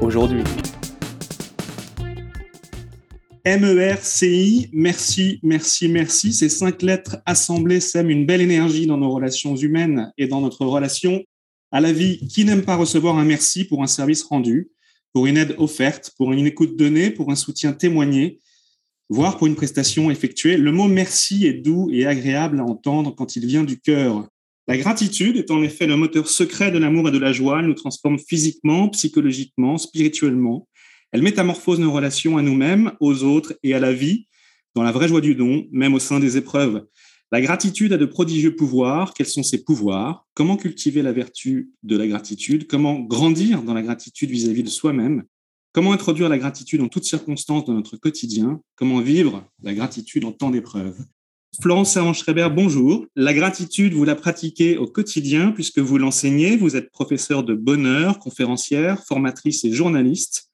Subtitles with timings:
[0.00, 0.42] aujourd'hui.
[3.44, 6.32] MERCI, merci, merci, merci.
[6.32, 10.66] Ces cinq lettres assemblées sèment une belle énergie dans nos relations humaines et dans notre
[10.66, 11.22] relation
[11.70, 12.26] à la vie.
[12.28, 14.70] Qui n'aime pas recevoir un merci pour un service rendu,
[15.12, 18.40] pour une aide offerte, pour une écoute donnée, pour un soutien témoigné,
[19.08, 20.56] voire pour une prestation effectuée?
[20.56, 24.28] Le mot merci est doux et agréable à entendre quand il vient du cœur.
[24.68, 27.60] La gratitude est en effet le moteur secret de l'amour et de la joie.
[27.60, 30.66] Elle nous transforme physiquement, psychologiquement, spirituellement.
[31.12, 34.26] Elle métamorphose nos relations à nous-mêmes, aux autres et à la vie,
[34.74, 36.84] dans la vraie joie du don, même au sein des épreuves.
[37.30, 39.14] La gratitude a de prodigieux pouvoirs.
[39.14, 40.26] Quels sont ses pouvoirs?
[40.34, 42.66] Comment cultiver la vertu de la gratitude?
[42.66, 45.22] Comment grandir dans la gratitude vis-à-vis de soi-même?
[45.72, 48.60] Comment introduire la gratitude en toutes circonstances de notre quotidien?
[48.74, 50.96] Comment vivre la gratitude en temps d'épreuve?
[51.60, 53.06] Florence Servan-Schreiber, bonjour.
[53.16, 56.56] La gratitude, vous la pratiquez au quotidien puisque vous l'enseignez.
[56.56, 60.50] Vous êtes professeur de bonheur, conférencière, formatrice et journaliste.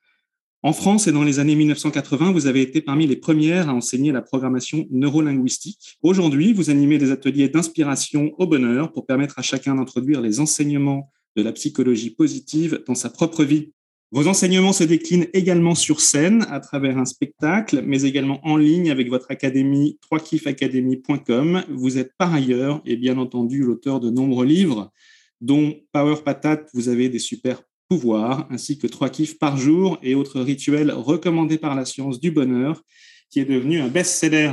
[0.63, 4.13] En France et dans les années 1980, vous avez été parmi les premières à enseigner
[4.13, 5.99] la programmation neurolinguistique.
[6.03, 11.11] Aujourd'hui, vous animez des ateliers d'inspiration au bonheur pour permettre à chacun d'introduire les enseignements
[11.37, 13.73] de la psychologie positive dans sa propre vie.
[14.15, 18.91] Vos enseignements se déclinent également sur scène à travers un spectacle, mais également en ligne
[18.91, 21.65] avec votre académie 3kifacademy.com.
[21.71, 24.93] Vous êtes par ailleurs et bien entendu l'auteur de nombreux livres,
[25.41, 30.15] dont Power Patate, vous avez des super pouvoirs, ainsi que 3 kiffs par jour et
[30.15, 32.83] autres rituels recommandés par la science du bonheur,
[33.31, 34.53] qui est devenu un best-seller.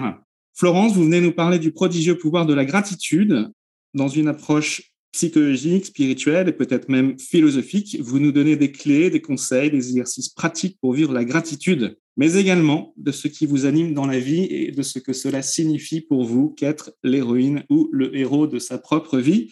[0.54, 3.52] Florence, vous venez nous parler du prodigieux pouvoir de la gratitude
[3.94, 7.98] dans une approche psychologique, spirituelle et peut-être même philosophique.
[8.00, 12.36] Vous nous donnez des clés, des conseils, des exercices pratiques pour vivre la gratitude, mais
[12.36, 16.02] également de ce qui vous anime dans la vie et de ce que cela signifie
[16.02, 19.50] pour vous qu'être l'héroïne ou le héros de sa propre vie.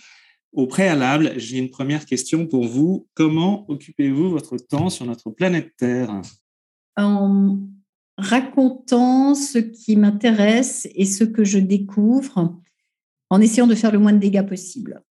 [0.54, 3.08] Au préalable, j'ai une première question pour vous.
[3.14, 6.22] Comment occupez-vous votre temps sur notre planète Terre?
[6.96, 7.60] En
[8.18, 12.56] racontant ce qui m'intéresse et ce que je découvre,
[13.30, 15.04] en essayant de faire le moins de dégâts possible.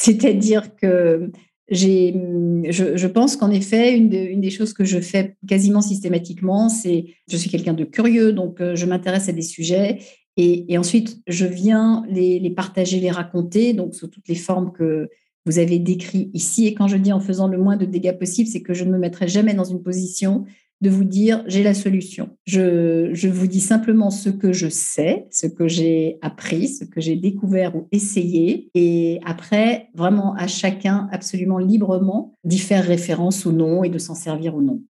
[0.00, 1.30] C'est-à-dire que
[1.70, 7.36] je, pense qu'en effet, une, une, des choses que je fais quasiment systématiquement, c'est je
[7.36, 9.98] suis quelqu'un de curieux, donc euh, je m'intéresse à des sujets
[10.36, 15.10] et, ensuite je viens les, les, partager, les raconter, donc sous toutes les formes que
[15.44, 16.66] vous avez décrites ici.
[16.66, 18.90] Et quand je dis en faisant le moins de dégâts possible, c'est que je ne
[18.90, 20.44] me mettrai jamais dans une position
[20.80, 22.30] de vous dire j'ai la solution.
[22.46, 27.00] Je, je, vous dis simplement ce que je sais, ce que j'ai appris, ce que
[27.00, 28.70] j'ai découvert ou essayé.
[28.74, 34.14] Et après, vraiment à chacun absolument librement d'y faire référence ou non et de s'en
[34.14, 34.82] servir ou non.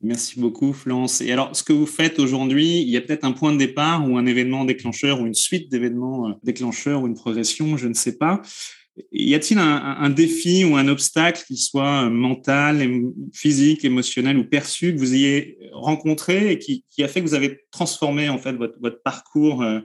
[0.00, 1.20] Merci beaucoup, Florence.
[1.20, 4.08] Et alors, ce que vous faites aujourd'hui, il y a peut-être un point de départ
[4.08, 7.94] ou un événement déclencheur ou une suite d'événements euh, déclencheurs ou une progression, je ne
[7.94, 8.40] sais pas.
[9.12, 12.82] Y a-t-il un, défi ou un obstacle qui soit mental,
[13.32, 17.60] physique, émotionnel ou perçu que vous ayez rencontré et qui, a fait que vous avez
[17.70, 19.80] transformé en fait votre, parcours euh,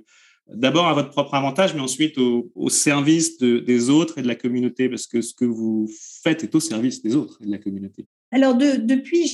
[0.53, 4.89] d'abord à votre propre avantage, mais ensuite au, service des autres et de la communauté,
[4.89, 5.89] parce que ce que vous
[6.23, 8.05] faites est au service des autres et de la communauté.
[8.31, 9.31] Alors depuis,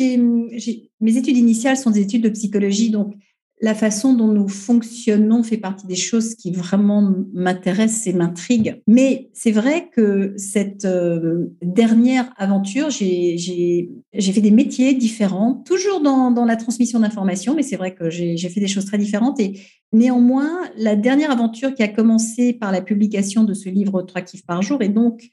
[0.99, 3.13] mes études initiales sont des études de psychologie, donc
[3.61, 8.81] la façon dont nous fonctionnons fait partie des choses qui vraiment m'intéressent et m'intriguent.
[8.87, 16.45] Mais c'est vrai que cette euh, dernière aventure, j'ai fait des métiers différents, toujours dans,
[16.45, 19.39] la transmission d'informations, mais c'est vrai que j'ai fait des choses très différentes.
[19.41, 19.59] Et
[19.91, 24.45] néanmoins, la dernière aventure qui a commencé par la publication de ce livre Trois kiffs
[24.45, 25.29] par jour est donc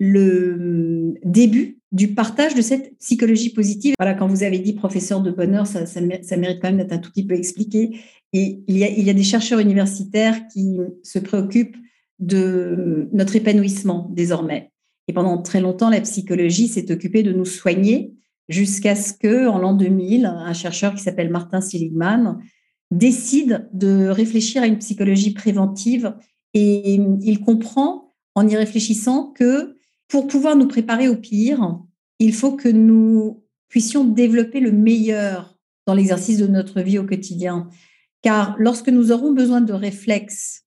[0.00, 3.94] le début du partage de cette psychologie positive.
[3.98, 6.98] Voilà, quand vous avez dit professeur de bonheur, ça, ça, mérite quand même d'être un
[6.98, 8.00] tout petit peu expliqué.
[8.32, 11.76] Et il y, a, il y a des chercheurs universitaires qui se préoccupent
[12.18, 14.72] de notre épanouissement désormais.
[15.08, 18.14] Et pendant très longtemps, la psychologie s'est occupée de nous soigner
[18.48, 22.38] jusqu'à ce que, en l'an 2000, un chercheur qui s'appelle Martin Seligman
[22.90, 26.14] décide de réfléchir à une psychologie préventive
[26.54, 29.76] et il comprend en y réfléchissant que
[30.12, 31.80] pour pouvoir nous préparer au pire,
[32.18, 37.70] il faut que nous puissions développer le meilleur dans l'exercice de notre vie au quotidien.
[38.20, 40.66] Car lorsque nous aurons besoin de réflexes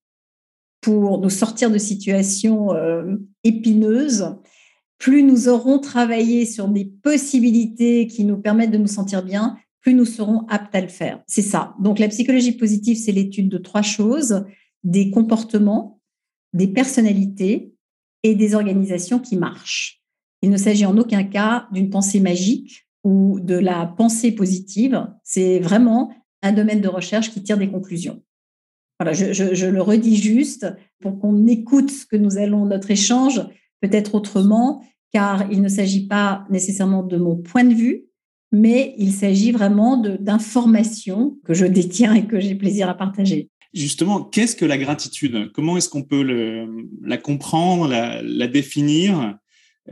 [0.82, 4.36] pour nous sortir de situations euh, épineuses,
[4.98, 9.94] plus nous aurons travaillé sur des possibilités qui nous permettent de nous sentir bien, plus
[9.94, 11.22] nous serons aptes à le faire.
[11.28, 11.76] C'est ça.
[11.80, 14.44] Donc la psychologie positive, c'est l'étude de trois choses,
[14.84, 16.02] des comportements,
[16.54, 17.75] des personnalités
[18.26, 20.02] et des organisations qui marchent.
[20.42, 25.08] Il ne s'agit en aucun cas d'une pensée magique ou de la pensée positive.
[25.24, 26.12] C'est vraiment
[26.42, 28.24] un domaine de recherche qui tire des conclusions.
[29.00, 30.66] Voilà, je, je le redis juste
[31.02, 33.42] pour qu'on écoute ce que nous allons, notre échange,
[33.80, 34.84] peut-être autrement,
[35.14, 38.06] car il ne s'agit pas nécessairement de mon point de vue,
[38.52, 43.52] mais il s'agit vraiment d'informations que je détiens et que j'ai plaisir à partager.
[43.76, 45.52] Justement, qu'est-ce que la gratitude?
[45.54, 46.24] Comment est-ce qu'on peut
[47.04, 49.38] la comprendre, la, définir?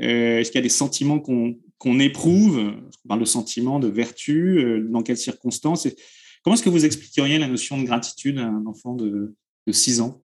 [0.02, 2.60] Euh, Est-ce qu'il y a des sentiments qu'on éprouve?
[3.04, 5.88] On parle de sentiments, de vertu, euh, dans quelles circonstances?
[6.44, 9.36] Comment est-ce que vous expliqueriez la notion de gratitude à un enfant de,
[9.68, 10.24] de 6 ans?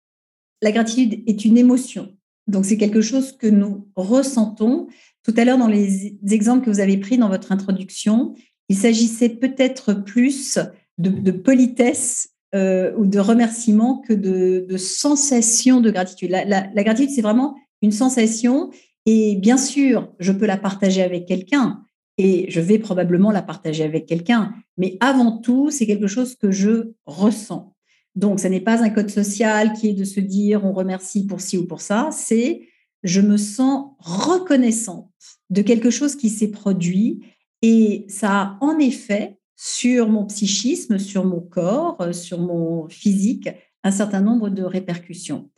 [0.60, 2.14] La gratitude est une émotion.
[2.46, 4.86] Donc, c'est quelque chose que nous ressentons.
[5.24, 8.34] Tout à l'heure, dans les exemples que vous avez pris dans votre introduction,
[8.68, 10.58] il s'agissait peut-être plus
[10.98, 16.30] de, politesse euh, ou de remerciement que de, de sensation de gratitude.
[16.30, 18.70] La, la gratitude, c'est vraiment une sensation.
[19.04, 21.82] Et bien sûr, je peux la partager avec quelqu'un
[22.18, 24.54] et je vais probablement la partager avec quelqu'un.
[24.76, 27.74] Mais avant tout, c'est quelque chose que je ressens.
[28.14, 31.40] Donc, ce n'est pas un code social qui est de se dire on remercie pour
[31.40, 32.62] ci ou pour ça, c'est
[33.02, 35.10] je me sens reconnaissante
[35.50, 37.20] de quelque chose qui s'est produit
[37.62, 43.48] et ça a en effet sur mon psychisme, sur mon corps, sur mon physique,
[43.82, 45.50] un certain nombre de répercussions.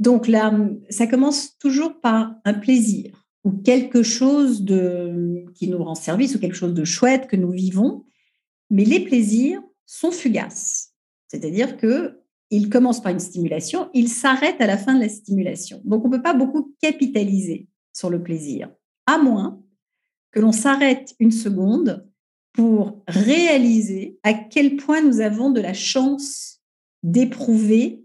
[0.00, 0.52] Donc là,
[0.90, 6.40] ça commence toujours par un plaisir ou quelque chose de, qui nous rend service ou
[6.40, 8.04] quelque chose de chouette que nous vivons.
[8.70, 10.92] Mais les plaisirs sont fugaces.
[11.28, 12.20] C'est-à-dire que
[12.50, 15.80] il commence par une stimulation, il s'arrête à la fin de la stimulation.
[15.84, 18.70] Donc, on ne peut pas beaucoup capitaliser sur le plaisir,
[19.06, 19.60] à moins
[20.30, 22.06] que l'on s'arrête une seconde
[22.56, 26.62] pour réaliser à quel point nous avons de la chance
[27.02, 28.02] d'éprouver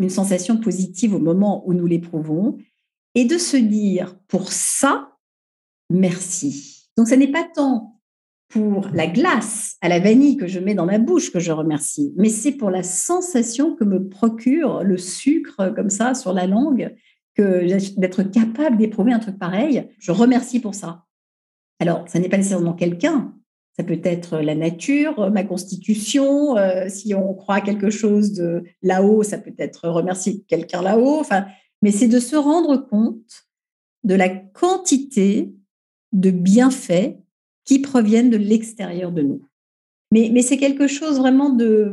[0.00, 2.58] une sensation positive au moment où nous l'éprouvons
[3.14, 5.12] et de se dire, pour ça,
[5.90, 6.88] merci.
[6.96, 8.00] Donc, ce n'est pas tant
[8.48, 12.12] pour la glace à la vanille que je mets dans ma bouche que je remercie,
[12.16, 16.94] mais c'est pour la sensation que me procure le sucre comme ça sur la langue,
[17.36, 17.64] que
[17.98, 19.88] d'être capable d'éprouver un truc pareil.
[20.00, 21.04] Je remercie pour ça.
[21.78, 23.34] Alors, ça n'est pas nécessairement quelqu'un,
[23.76, 26.56] ça peut être la nature, ma constitution.
[26.56, 31.18] Euh, si on croit à quelque chose de là-haut, ça peut être remercier quelqu'un là-haut.
[31.18, 31.46] Enfin,
[31.82, 33.48] mais c'est de se rendre compte
[34.04, 35.52] de la quantité
[36.12, 37.16] de bienfaits
[37.64, 39.42] qui proviennent de l'extérieur de nous.
[40.12, 41.92] Mais, mais c'est quelque chose vraiment de...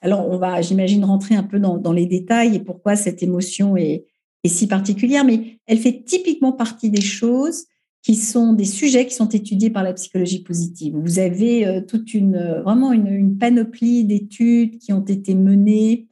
[0.00, 4.06] Alors, on va, j'imagine, rentrer un peu dans, les détails et pourquoi cette émotion est,
[4.44, 7.66] si particulière, mais elle fait typiquement partie des choses
[8.02, 10.96] qui sont des sujets qui sont étudiés par la psychologie positive.
[10.96, 16.08] Vous avez euh, toute une, vraiment une, une panoplie d'études qui ont été menées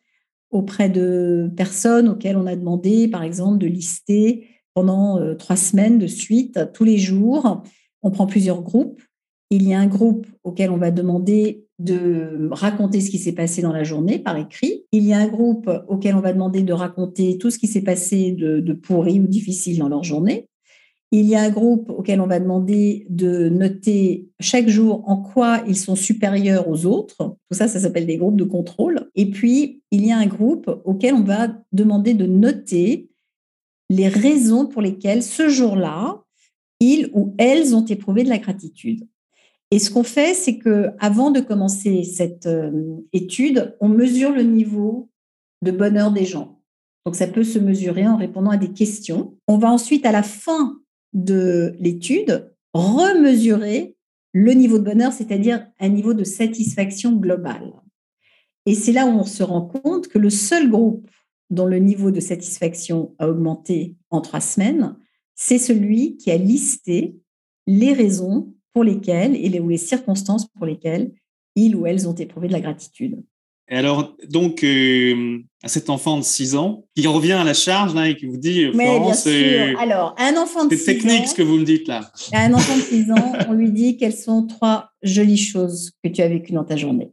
[0.51, 5.99] auprès de personnes auxquelles on a demandé, par exemple, de lister pendant euh, trois semaines
[5.99, 7.63] de suite, tous les jours,
[8.03, 9.03] on prend plusieurs groupes.
[9.51, 13.63] Il y a un groupe auquel on va demander de raconter ce qui s'est passé
[13.63, 14.85] dans la journée par écrit.
[14.93, 17.83] Il y a un groupe auquel on va demander de raconter tout ce qui s'est
[17.83, 20.47] passé de, pourri ou difficile dans leur journée.
[21.13, 25.63] Il y a un groupe auquel on va demander de noter chaque jour en quoi
[25.67, 27.17] ils sont supérieurs aux autres.
[27.51, 29.11] Tout ça, ça s'appelle des groupes de contrôle.
[29.17, 33.11] Et puis, il y a un groupe auquel on va demander de noter
[33.89, 36.23] les raisons pour lesquelles ce jour-là,
[36.79, 39.05] ils ou elles ont éprouvé de la gratitude.
[39.73, 44.43] Et ce qu'on fait, c'est que avant de commencer cette euh, étude, on mesure le
[44.43, 45.11] niveau
[45.63, 46.61] de bonheur des gens.
[47.05, 49.35] Donc ça peut se mesurer en répondant à des questions.
[49.47, 50.79] On va ensuite, à la fin
[51.13, 53.97] de l'étude, remesurer
[54.33, 57.73] le niveau de bonheur, c'est-à-dire un niveau de satisfaction globale.
[58.67, 61.11] Et c'est là où on se rend compte que le seul groupe
[61.49, 64.97] dont le niveau de satisfaction a augmenté en trois semaines,
[65.35, 67.17] c'est celui qui a listé
[67.67, 71.13] les raisons pour lesquelles et les, les circonstances pour lesquelles
[71.57, 73.25] ils ou elles ont éprouvé de la gratitude.
[73.71, 77.95] Et alors, donc, euh, à cet enfant de 6 ans, qui revient à la charge
[77.95, 79.79] là, et qui vous dit, Mais bien sûr.
[79.81, 80.85] Alors, un enfant de 6 ans.
[80.85, 82.11] C'est technique ce que vous me dites là.
[82.33, 86.09] À un enfant de 6 ans, on lui dit quelles sont trois jolies choses que
[86.09, 87.13] tu as vécues dans ta journée.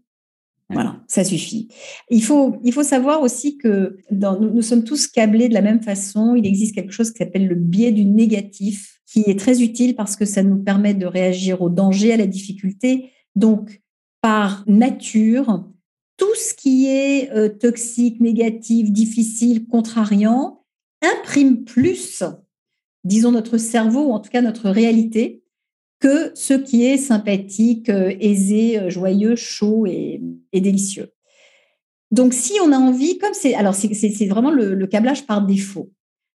[0.69, 1.69] Voilà, ça suffit.
[2.09, 5.61] Il faut, il faut savoir aussi que dans, nous, nous, sommes tous câblés de la
[5.61, 6.35] même façon.
[6.35, 10.17] Il existe quelque chose qui s'appelle le biais du négatif, qui est très utile parce
[10.17, 13.11] que ça nous permet de réagir au danger, à la difficulté.
[13.35, 13.81] Donc,
[14.21, 15.63] par nature,
[16.17, 20.63] tout ce qui est euh, toxique, négatif, difficile, contrariant,
[21.01, 22.23] imprime plus
[23.07, 25.41] disons notre cerveau, ou en tout cas notre réalité,
[25.99, 30.21] que ce qui est sympathique, euh, aisé, euh, joyeux, chaud et,
[30.53, 31.11] délicieux.
[32.11, 35.91] Donc, si on a envie, comme c'est, alors c'est vraiment le, câblage par défaut.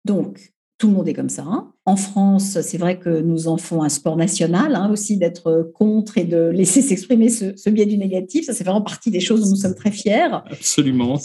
[0.04, 1.44] Donc, tout le monde est comme ça.
[1.46, 1.72] Hein.
[1.84, 6.16] En France, c'est vrai que nous en faisons un sport national hein, aussi d'être contre
[6.16, 8.46] et de laisser s'exprimer ce, biais du négatif.
[8.46, 10.28] Ça, c'est vraiment partie des choses dont nous sommes très fiers.
[10.50, 11.20] Absolument.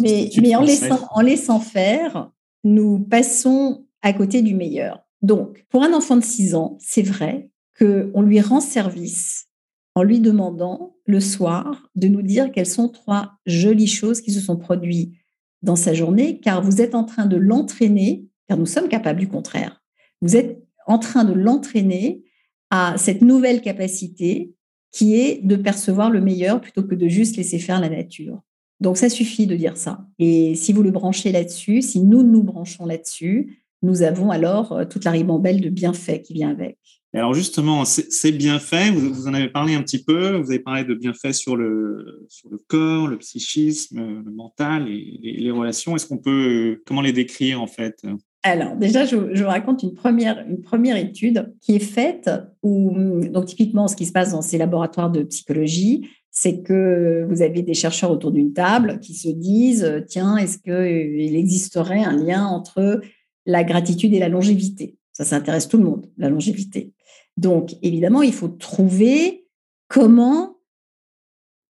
[0.00, 2.30] mais, mais en, laissant, en laissant faire,
[2.64, 5.00] nous passons à côté du meilleur.
[5.20, 9.48] Donc, pour un enfant de 6 ans, c'est vrai qu'on lui rend service
[9.94, 14.40] en lui demandant le soir de nous dire quelles sont trois jolies choses qui se
[14.40, 15.14] sont produites
[15.62, 19.28] dans sa journée, car vous êtes en train de l'entraîner, car nous sommes capables du
[19.28, 19.80] contraire,
[20.22, 22.24] vous êtes en train de l'entraîner
[22.70, 24.54] à cette nouvelle capacité
[24.90, 28.40] qui est de percevoir le meilleur plutôt que de juste laisser faire la nature.
[28.80, 30.04] Donc ça suffit de dire ça.
[30.18, 34.84] Et si vous le branchez là-dessus, si nous nous branchons là-dessus, nous avons alors euh,
[34.84, 36.76] toute la ribambelle de bienfaits qui vient avec.
[37.14, 40.94] Alors justement, ces bienfaits, vous, en avez parlé un petit peu, vous avez parlé de
[40.94, 45.94] bienfaits sur le, sur le corps, le psychisme, le mental et les, relations.
[45.94, 48.04] Est-ce qu'on peut, comment les décrire en fait?
[48.42, 52.30] Alors, déjà, je, vous raconte une première, une première étude qui est faite
[52.62, 57.42] où, donc typiquement, ce qui se passe dans ces laboratoires de psychologie, c'est que vous
[57.42, 62.46] avez des chercheurs autour d'une table qui se disent, tiens, est-ce qu'il existerait un lien
[62.46, 63.02] entre
[63.44, 64.96] la gratitude et la longévité?
[65.12, 66.94] Ça, ça intéresse tout le monde, la longévité.
[67.36, 69.46] Donc, évidemment, il faut trouver
[69.88, 70.56] comment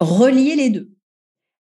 [0.01, 0.91] relier les deux.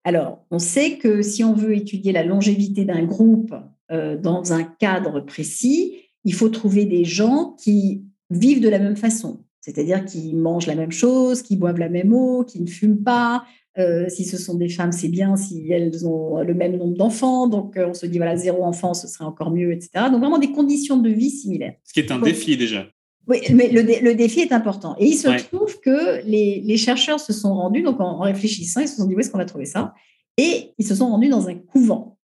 [0.05, 3.55] Alors, on sait que si on veut étudier la longévité d'un groupe
[3.91, 8.97] euh, dans un cadre précis, il faut trouver des gens qui vivent de la même
[8.97, 13.03] façon, c'est-à-dire qui mangent la même chose, qui boivent la même eau, qui ne fument
[13.03, 13.45] pas,
[13.79, 15.37] euh, si ce sont des femmes, c'est bien.
[15.37, 18.95] Si elles ont le même nombre d'enfants, donc euh, on se dit voilà zéro enfant,
[18.95, 19.91] ce serait encore mieux, etc.
[20.11, 21.75] Donc vraiment des conditions de vie similaires.
[21.85, 22.87] Ce qui est un défi déjà.
[23.29, 24.97] Oui, mais le, défi est important.
[24.99, 28.97] Et il se trouve que les, chercheurs se sont rendus, donc en, réfléchissant, ils se
[28.97, 29.95] sont dit où est-ce qu'on a trouvé ça?
[30.37, 32.19] Et ils se sont rendus dans un couvent.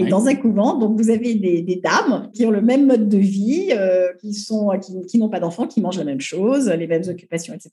[0.00, 3.18] Et dans un couvent, donc vous avez des, dames qui ont le même mode de
[3.18, 4.70] vie, euh, qui sont
[5.08, 7.70] qui, n'ont pas d'enfants, qui mangent la même chose, les mêmes occupations, etc.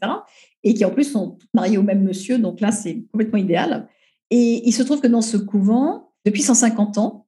[0.63, 2.39] Et qui en plus sont mariées au même monsieur.
[2.39, 3.87] Donc là, c'est complètement idéal.
[4.31, 7.27] Et il se trouve que dans ce couvent, depuis 150 ans,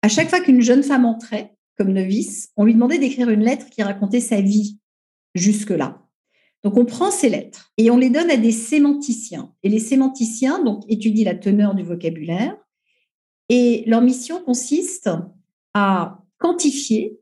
[0.00, 3.68] à chaque fois qu'une jeune femme entrait comme novice, on lui demandait d'écrire une lettre
[3.68, 4.78] qui racontait sa vie
[5.34, 6.00] jusque-là.
[6.62, 9.52] Donc on prend ces lettres et on les donne à des sémanticiens.
[9.62, 12.56] Et les sémanticiens donc étudient la teneur du vocabulaire
[13.48, 15.10] et leur mission consiste
[15.74, 17.18] à quantifier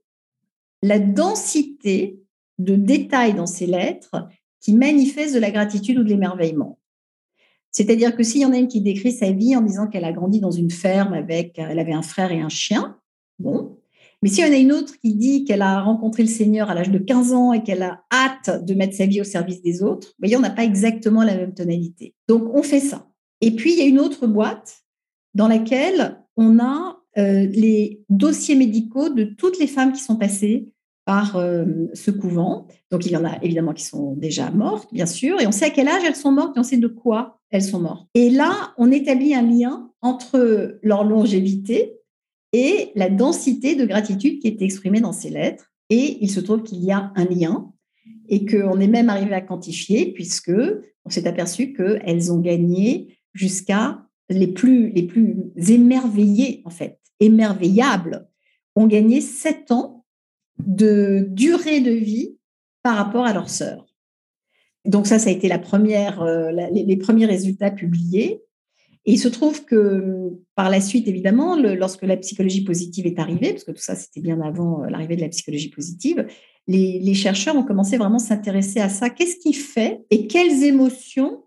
[0.83, 2.21] la densité
[2.59, 4.29] de détails dans ces lettres
[4.61, 6.79] qui manifestent de la gratitude ou de l'émerveillement.
[7.71, 10.13] C'est-à-dire que s'il y en a une qui décrit sa vie en disant qu'elle a
[10.13, 12.99] grandi dans une ferme avec, elle avait un frère et un chien,
[13.39, 13.79] bon.
[14.21, 16.75] Mais s'il y en a une autre qui dit qu'elle a rencontré le Seigneur à
[16.75, 19.83] l'âge de 15 ans et qu'elle a hâte de mettre sa vie au service des
[19.83, 22.15] autres, vous voyez, on n'a pas exactement la même tonalité.
[22.29, 23.09] Donc, on fait ça.
[23.41, 24.83] Et puis, il y a une autre boîte
[25.35, 30.69] dans laquelle on a euh, les dossiers médicaux de toutes les femmes qui sont passées
[31.05, 32.69] par euh, ce couvent.
[32.91, 35.67] Donc, il y en a évidemment qui sont déjà mortes, bien sûr, et on sait
[35.67, 38.09] à quel âge elles sont mortes et on sait de quoi elles sont mortes.
[38.15, 41.99] Et là, on établit un lien entre leur longévité
[42.53, 45.73] et la densité de gratitude qui est exprimée dans ces lettres.
[45.91, 47.71] Et il se trouve qu'il y a un lien
[48.29, 50.53] et qu'on est même arrivé à quantifier puisque
[51.05, 55.37] on s'est aperçu qu'elles ont gagné jusqu'à les plus, les plus
[55.69, 58.29] émerveillés, en fait, émerveillables,
[58.77, 60.05] ont gagné sept ans
[60.59, 62.37] de durée de vie
[62.83, 63.87] par rapport à leurs sœurs.
[64.85, 68.43] Donc ça, ça a été la première, euh, les, premiers résultats publiés.
[69.05, 73.51] Et il se trouve que par la suite, évidemment, lorsque la psychologie positive est arrivée,
[73.51, 76.27] parce que tout ça, c'était bien avant euh, l'arrivée de la psychologie positive,
[76.69, 79.11] les, les chercheurs ont commencé vraiment à s'intéresser à ça.
[79.11, 81.45] Qu'est-ce qui fait et quelles émotions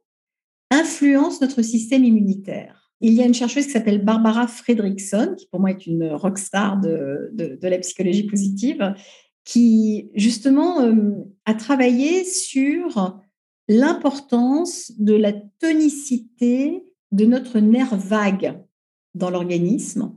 [0.71, 2.91] influence notre système immunitaire.
[3.01, 6.79] Il y a une chercheuse qui s'appelle Barbara Fredrickson, qui pour moi est une rockstar
[6.79, 8.95] de, de, de la psychologie positive,
[9.43, 11.11] qui justement euh,
[11.45, 13.19] a travaillé sur
[13.67, 18.59] l'importance de la tonicité de notre nerf vague
[19.13, 20.15] dans l'organisme.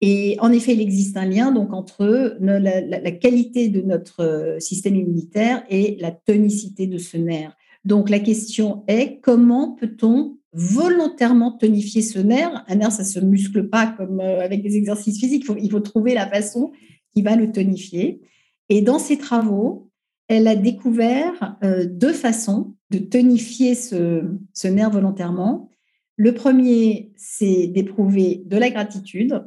[0.00, 4.96] Et en effet, il existe un lien donc entre la, la, qualité de notre système
[4.96, 7.56] immunitaire et la tonicité de ce nerf.
[7.84, 12.64] Donc la question est comment peut-on volontairement tonifier ce nerf?
[12.68, 15.46] Un nerf, ça se muscle pas comme euh, avec des exercices physiques.
[15.60, 16.72] Il faut, trouver la façon
[17.14, 18.20] qui va le tonifier.
[18.68, 19.90] Et dans ses travaux,
[20.28, 24.22] elle a découvert euh, deux façons de tonifier ce,
[24.52, 25.70] ce nerf volontairement.
[26.16, 29.44] Le premier, c'est d'éprouver de la gratitude.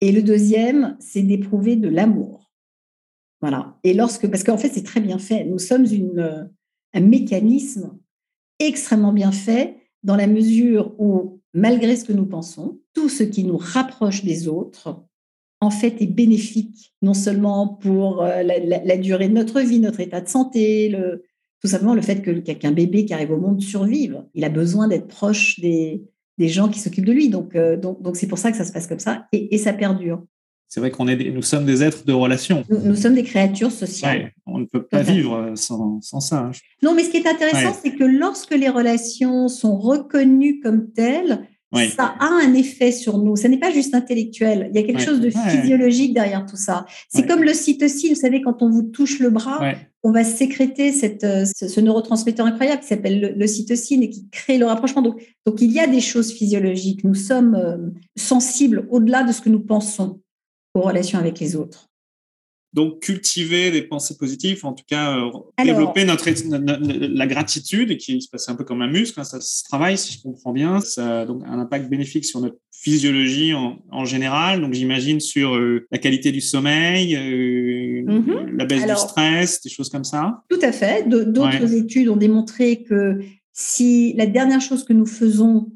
[0.00, 2.52] Et le deuxième, c'est d'éprouver de l'amour.
[3.40, 3.78] Voilà.
[3.84, 5.44] Et lorsque, parce qu'en fait, c'est très bien fait.
[5.44, 6.50] Nous sommes une,
[6.94, 7.98] un mécanisme
[8.58, 13.44] extrêmement bien fait dans la mesure où, malgré ce que nous pensons, tout ce qui
[13.44, 15.04] nous rapproche des autres,
[15.60, 20.20] en fait, est bénéfique, non seulement pour euh, la, durée de notre vie, notre état
[20.20, 21.24] de santé, le,
[21.60, 24.24] tout simplement le fait que qu'un bébé qui arrive au monde survive.
[24.34, 26.04] Il a besoin d'être proche des,
[26.38, 27.30] gens qui s'occupent de lui.
[27.30, 30.22] Donc, euh, donc, c'est pour ça que ça se passe comme ça et ça perdure.
[30.74, 32.64] C'est vrai qu'on est, nous sommes des êtres de relation.
[32.68, 34.32] Nous, sommes des créatures sociales.
[34.44, 36.38] on ne peut pas vivre sans, sans ça.
[36.38, 36.50] Hein.
[36.82, 41.46] Non, mais ce qui est intéressant, c'est que lorsque les relations sont reconnues comme telles,
[41.96, 43.36] ça a un effet sur nous.
[43.36, 44.68] Ce n'est pas juste intellectuel.
[44.74, 46.86] Il y a quelque chose de physiologique derrière tout ça.
[47.08, 48.14] C'est comme le cytocine.
[48.14, 49.60] Vous savez, quand on vous touche le bras,
[50.02, 54.58] on va sécréter cette, euh, ce, neurotransmetteur incroyable qui s'appelle le, cytocine et qui crée
[54.58, 55.02] le rapprochement.
[55.02, 57.04] Donc, donc, il y a des choses physiologiques.
[57.04, 57.76] Nous sommes euh,
[58.16, 60.20] sensibles au-delà de ce que nous pensons
[60.74, 61.88] aux relations avec les autres.
[62.74, 65.30] Donc, cultiver des pensées positives, en tout cas, euh,
[65.64, 69.62] développer notre, la gratitude, qui se passe un peu comme un muscle, hein, ça se
[69.62, 70.80] travaille, si je comprends bien.
[70.80, 74.60] Ça a donc un impact bénéfique sur notre physiologie en, général.
[74.60, 78.56] Donc, j'imagine sur euh, la qualité du sommeil, euh, mhm.
[78.56, 80.42] la baisse du stress, des choses comme ça.
[80.50, 81.08] Tout à fait.
[81.08, 83.20] D'autres études ont démontré que
[83.52, 85.70] si la dernière chose que nous faisons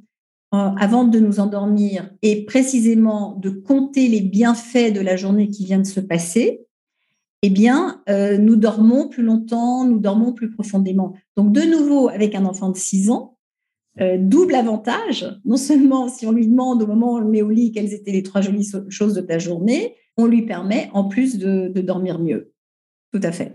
[0.52, 5.78] avant de nous endormir est précisément de compter les bienfaits de la journée qui vient
[5.78, 6.67] de se passer,
[7.43, 11.14] eh bien, euh, nous dormons plus longtemps, nous dormons plus profondément.
[11.37, 13.38] Donc, de nouveau, avec un enfant de 6 ans,
[14.00, 15.26] euh, double avantage.
[15.45, 17.93] Non seulement si on lui demande au moment où on le met au lit quelles
[17.93, 22.19] étaient les trois jolies choses de ta journée, on lui permet en plus de, dormir
[22.19, 22.52] mieux.
[23.12, 23.55] Tout à fait.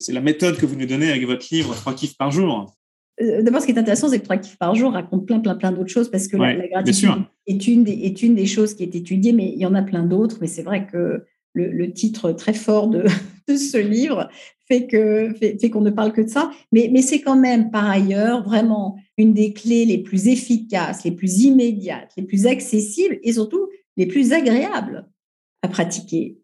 [0.00, 2.74] C'est la méthode que vous nous donnez avec votre livre Trois kiffs par jour.
[3.20, 5.54] Euh, d'abord, ce qui est intéressant, c'est que trois kiffs par jour raconte plein, plein,
[5.54, 7.10] plein d'autres choses parce que la, gratitude
[7.46, 9.82] est une, des, est une des choses qui est étudiée, mais il y en a
[9.82, 10.38] plein d'autres.
[10.40, 13.04] Mais c'est vrai que le, titre très fort de,
[13.48, 14.30] ce livre
[14.66, 16.50] fait que fait, qu'on ne parle que de ça.
[16.72, 21.12] Mais, mais c'est quand même par ailleurs vraiment une des clés les plus efficaces, les
[21.12, 25.06] plus immédiates, les plus accessibles et surtout les plus agréables
[25.60, 26.41] à pratiquer.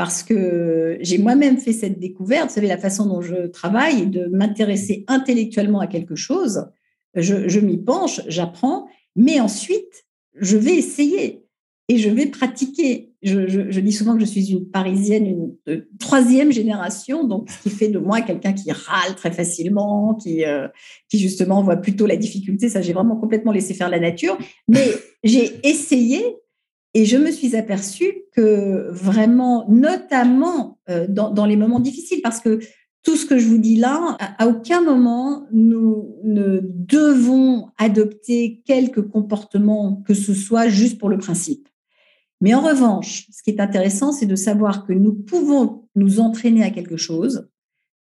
[0.00, 4.28] Parce que j'ai moi-même fait cette découverte, vous savez, la façon dont je travaille, de
[4.28, 6.70] m'intéresser intellectuellement à quelque chose,
[7.14, 11.44] je, je m'y penche, j'apprends, mais ensuite, je vais essayer
[11.88, 13.12] et je vais pratiquer.
[13.20, 15.26] Je, dis souvent que je suis une Parisienne,
[15.66, 20.46] une, troisième génération, donc ce qui fait de moi quelqu'un qui râle très facilement, qui,
[20.46, 20.66] euh,
[21.10, 22.70] qui justement voit plutôt la difficulté.
[22.70, 24.38] Ça, j'ai vraiment complètement laissé faire la nature.
[24.66, 24.86] Mais
[25.24, 26.22] j'ai essayé
[26.94, 32.60] et je me suis aperçue que vraiment, notamment euh, dans, les moments difficiles, parce que
[33.02, 39.00] tout ce que je vous dis là, à aucun moment nous ne devons adopter quelque
[39.00, 41.68] comportement que ce soit juste pour le principe.
[42.40, 46.62] Mais en revanche, ce qui est intéressant, c'est de savoir que nous pouvons nous entraîner
[46.62, 47.48] à quelque chose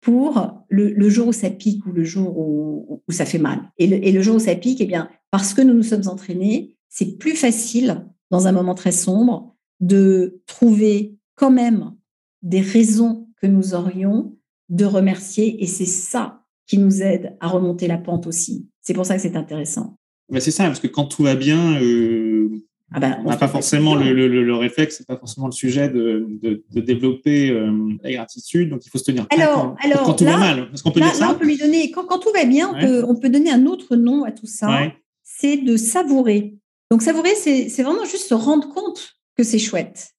[0.00, 3.60] pour le, jour où ça pique ou le jour où, ça fait mal.
[3.78, 7.16] Et le, jour où ça pique, eh bien, parce que nous nous sommes entraînés, c'est
[7.16, 11.94] plus facile, dans un moment très sombre, de trouver quand même
[12.42, 14.36] des raisons que nous aurions
[14.68, 15.62] de remercier.
[15.62, 18.68] Et c'est ça qui nous aide à remonter la pente aussi.
[18.80, 19.98] C'est pour ça que c'est intéressant.
[20.38, 22.50] c'est ça, parce que quand tout va bien, euh,
[22.92, 25.88] ah ben, on n'a pas forcément le, le, le, réflexe, c'est pas forcément le sujet
[25.88, 30.24] de, de, développer euh, la gratitude, donc il faut se tenir alors, quand, alors, tout
[30.24, 30.68] va mal.
[30.72, 32.80] Est-ce qu'on peut dire ça on peut lui donner, quand, quand tout va bien, on,
[32.80, 34.92] peut, on, peut, donner un autre nom à tout ça.
[35.22, 36.56] C'est de savourer.
[36.90, 40.14] Donc savourer, c'est vraiment juste se rendre compte que c'est chouette.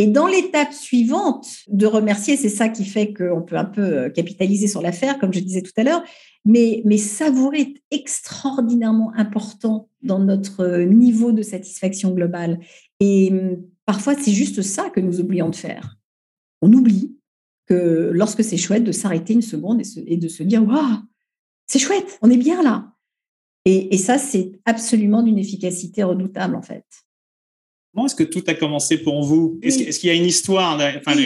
[0.00, 4.10] Et dans l'étape suivante de remercier, c'est ça qui fait qu'on peut un peu euh,
[4.10, 6.04] capitaliser sur l'affaire, comme je disais tout à l'heure,
[6.44, 12.60] mais, savourer est extraordinairement important dans notre niveau de satisfaction globale.
[13.00, 15.96] Et hum, parfois, c'est juste ça que nous oublions de faire.
[16.62, 17.16] On oublie
[17.66, 20.98] que lorsque c'est chouette, de s'arrêter une seconde et, de se dire Waouh,
[21.66, 22.87] c'est chouette, on est bien là.
[23.64, 26.84] Et, et ça, c'est absolument d'une efficacité redoutable, en fait.
[27.94, 29.58] Comment est-ce que tout a commencé pour vous?
[29.62, 31.16] Est-ce qu'il y a une histoire enfin,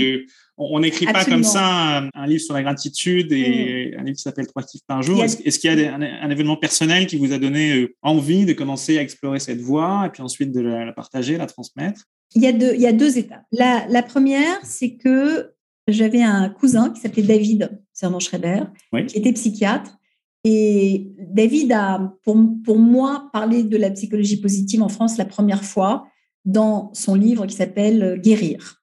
[0.56, 4.00] on n'écrit pas comme ça un, livre sur la gratitude et mm.
[4.00, 5.22] un livre qui s'appelle Trois kiffs par jour.
[5.22, 8.98] Est-ce qu'il y a un, événement personnel qui vous a donné euh, envie de commencer
[8.98, 12.04] à explorer cette voie et puis ensuite de la, partager, la transmettre?
[12.34, 13.44] Il y, a deux, il y a deux étapes.
[13.50, 15.52] La, première, c'est que
[15.88, 18.64] j'avais un cousin qui s'appelait David Servan Schreiber,
[19.08, 19.98] qui était psychiatre.
[20.44, 25.64] Et David a, pour, pour moi, parlé de la psychologie positive en France la première
[25.64, 26.06] fois
[26.44, 28.82] dans son livre qui s'appelle Guérir.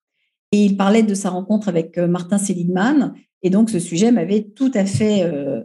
[0.52, 3.14] Et il parlait de sa rencontre avec euh, Martin Seligman.
[3.44, 5.64] Et donc, ce sujet m'avait tout à fait euh,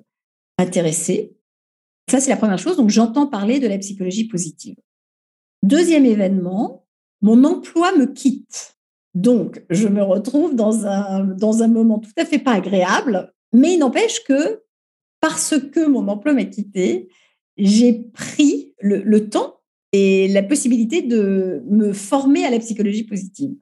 [0.59, 1.37] intéressé.
[2.11, 2.77] Ça, c'est la première chose.
[2.77, 4.77] Donc, j'entends parler de la psychologie positive.
[5.63, 6.87] Deuxième événement,
[7.23, 8.77] mon emploi me quitte.
[9.15, 13.75] Donc, je me retrouve dans un, dans un moment tout à fait pas agréable, mais
[13.75, 14.64] il n'empêche que
[15.25, 17.09] parce que mon emploi m'a quitté,
[17.57, 19.55] j'ai pris le, temps
[19.91, 23.53] et la possibilité de me former à la psychologie positive.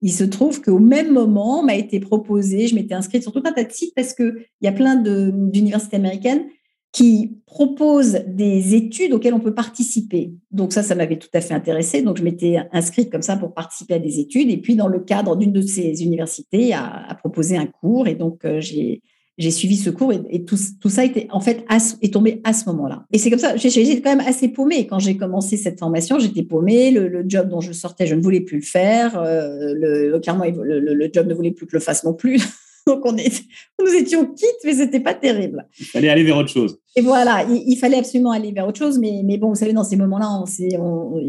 [0.00, 3.52] Il se trouve qu'au même moment m'a été proposé, je m'étais inscrite sur tout un
[3.52, 6.46] tas de sites parce qu'il y a plein d'universités américaines
[6.90, 10.32] qui proposent des études auxquelles on peut participer.
[10.50, 12.00] Donc ça, ça m'avait tout à fait intéressé.
[12.00, 14.48] Donc je m'étais inscrite comme ça pour participer à des études.
[14.48, 18.08] Et puis dans le cadre d'une de ces universités, a, proposé un cours.
[18.08, 19.02] Et donc euh, j'ai
[19.38, 21.64] j'ai suivi ce cours et, tout, tout, ça était en fait
[22.02, 23.04] est tombé à ce moment-là.
[23.12, 26.18] Et c'est comme ça, j'étais quand même assez paumée quand j'ai commencé cette formation.
[26.18, 29.18] J'étais paumée, le, job dont je sortais, je ne voulais plus le faire.
[29.18, 32.40] Euh, le, clairement, le, job ne voulait plus que je le fasse non plus.
[32.86, 33.44] Donc on, est,
[33.78, 35.66] nous étions quittes, mais c'était pas terrible.
[35.78, 36.78] Il fallait aller vers autre chose.
[36.96, 39.84] Et voilà, il, fallait absolument aller vers autre chose, mais, mais bon, vous savez, dans
[39.84, 40.42] ces moments-là,
[40.78, 41.20] on,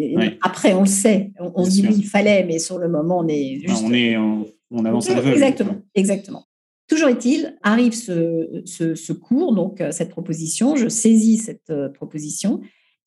[0.42, 3.28] après on le sait, on, se dit oui, il fallait, mais sur le moment, on
[3.28, 3.84] est juste...
[3.86, 5.22] on est, on, avance à.
[5.22, 6.46] Exactement, exactement.
[6.92, 12.60] Toujours est-il, arrive ce, cours, donc euh, cette proposition, je saisis cette euh, proposition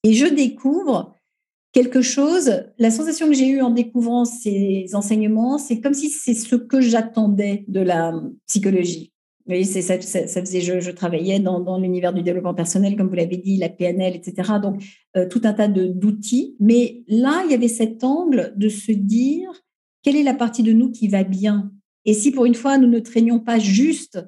[0.04, 1.14] et je découvre
[1.72, 2.64] quelque chose.
[2.78, 6.80] La sensation que j'ai eue en découvrant ces enseignements, c'est comme si c'est ce que
[6.80, 8.14] j'attendais de la
[8.46, 9.12] psychologie.
[9.40, 13.36] Vous voyez, ça, ça, faisait, je, travaillais dans, l'univers du développement personnel, comme vous l'avez
[13.36, 14.52] dit, la PNL, etc.
[14.62, 14.82] Donc,
[15.18, 16.56] euh, tout un tas d'outils.
[16.58, 19.50] Mais là, il y avait cet angle de se dire,
[20.02, 21.70] quelle est la partie de nous qui va bien?
[22.04, 24.18] Et si pour une fois, nous ne traînions pas juste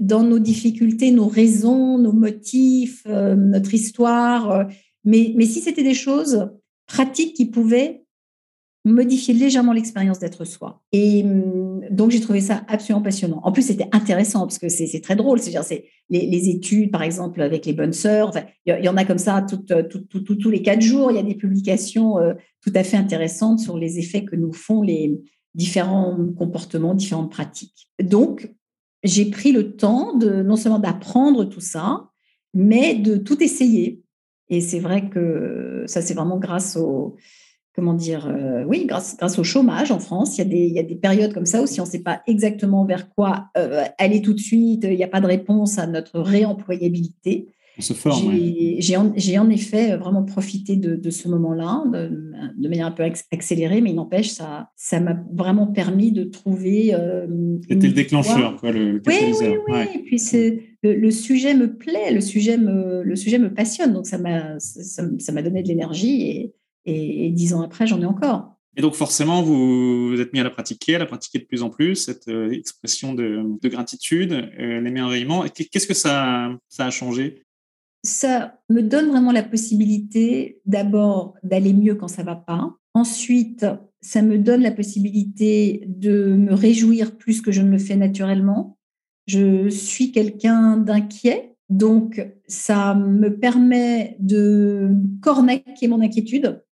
[0.00, 4.64] dans nos difficultés, nos raisons, nos motifs, euh, notre histoire, euh,
[5.04, 6.50] mais, mais si c'était des choses
[6.86, 8.02] pratiques qui pouvaient
[8.84, 10.80] modifier légèrement l'expérience d'être soi.
[10.92, 13.40] Et hum, donc, j'ai trouvé ça absolument passionnant.
[13.42, 15.40] En plus, c'était intéressant parce que c'est très drôle.
[15.40, 18.30] C'est-à-dire, c'est les, les, études, par exemple, avec les bonnes sœurs.
[18.64, 21.10] Il y, en a comme ça tous les quatre jours.
[21.10, 24.52] Il y a des publications euh, tout à fait intéressantes sur les effets que nous
[24.52, 25.20] font les,
[25.56, 27.88] différents comportements, différentes pratiques.
[28.00, 28.54] Donc,
[29.02, 32.10] j'ai pris le temps de non seulement d'apprendre tout ça,
[32.54, 34.02] mais de tout essayer.
[34.48, 37.16] Et c'est vrai que ça, c'est vraiment grâce au,
[37.74, 40.36] comment dire, euh, oui, grâce, grâce au chômage en France.
[40.36, 41.90] Il y, a des, il y a des périodes comme ça où si on ne
[41.90, 45.26] sait pas exactement vers quoi euh, aller tout de suite, il n'y a pas de
[45.26, 47.48] réponse à notre réemployabilité.
[47.78, 48.96] J'ai
[49.38, 53.96] en, effet euh, vraiment profité de, ce moment-là de, manière un peu accélérée, mais il
[53.96, 56.94] n'empêche, ça ça m'a vraiment permis de trouver.
[56.94, 57.26] Euh,
[57.68, 59.80] C'était le déclencheur, quoi, le Oui, oui, oui.
[59.94, 60.20] Et puis
[60.82, 64.58] le, le, sujet me plaît, le sujet me, le sujet me passionne, donc ça m'a
[64.58, 68.52] ça, m'a donné de l'énergie et, et, dix ans après, j'en ai encore.
[68.78, 71.62] Et donc forcément, vous, vous êtes mis à la pratiquer, à la pratiquer de plus
[71.62, 75.44] en plus, cette euh, expression de, de gratitude, l'émerveillement.
[75.48, 77.45] Qu'est-ce que ça, ça a changé?
[78.06, 82.74] Ça me donne vraiment la possibilité d'abord d'aller mieux quand ça va pas.
[82.94, 83.66] Ensuite,
[84.00, 88.78] ça me donne la possibilité de me réjouir plus que je ne le fais naturellement.
[89.26, 94.90] Je suis quelqu'un d'inquiet, donc ça me permet de
[95.20, 96.62] cornaquer mon inquiétude,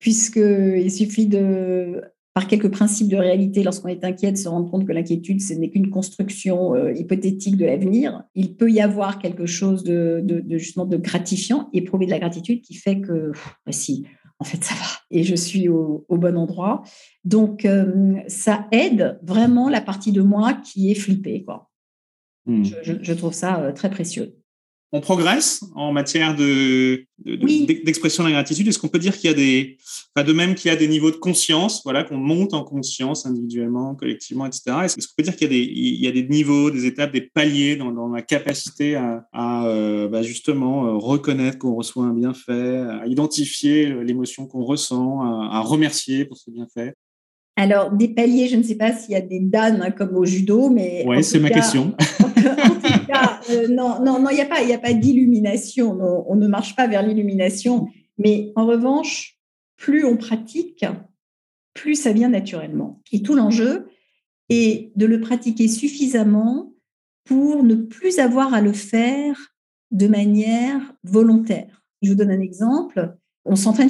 [0.00, 2.02] puisqu'il suffit de
[2.34, 5.52] par quelques principes de réalité, lorsqu'on est inquiet, de se rendre compte que l'inquiétude, ce
[5.54, 8.22] n'est qu'une construction euh, hypothétique de l'avenir.
[8.34, 12.74] Il peut y avoir quelque chose de, justement de gratifiant, éprouver de la gratitude qui
[12.74, 13.32] fait que,
[13.66, 14.06] bah si,
[14.38, 16.82] en fait, ça va et je suis au, bon endroit.
[17.24, 21.42] Donc, euh, ça aide vraiment la partie de moi qui est flippée.
[21.44, 21.68] Quoi.
[22.46, 22.62] Hmm.
[22.62, 24.39] je, trouve ça euh, très précieux
[24.92, 28.66] on progresse en matière de, d'expression de, la gratitude.
[28.66, 29.76] Est-ce qu'on peut dire qu'il y a des,
[30.14, 33.24] enfin de même qu'il y a des niveaux de conscience, voilà, qu'on monte en conscience
[33.24, 34.76] individuellement, collectivement, etc.
[34.84, 37.12] Est-ce qu'on peut dire qu'il y a des, il y a des niveaux, des étapes,
[37.12, 42.04] des paliers dans, dans la capacité à, à euh, bah justement euh, reconnaître qu'on reçoit
[42.04, 46.94] un bienfait, à identifier l'émotion qu'on ressent, à, remercier pour ce bienfait?
[47.56, 50.24] Alors, des paliers, je ne sais pas s'il y a des dames hein, comme au
[50.24, 51.04] judo, mais.
[51.06, 51.94] Oui, c'est ma question.
[53.50, 55.98] Euh, non, non, non, il n'y a pas, il a pas d'illumination.
[56.28, 57.88] On, ne marche pas vers l'illumination.
[58.18, 59.38] Mais en revanche,
[59.76, 60.84] plus on pratique,
[61.74, 63.00] plus ça vient naturellement.
[63.12, 63.88] Et tout l'enjeu
[64.48, 66.74] est de le pratiquer suffisamment
[67.24, 69.36] pour ne plus avoir à le faire
[69.90, 71.82] de manière volontaire.
[72.02, 73.16] Je vous donne un exemple.
[73.44, 73.88] On s'entraîne,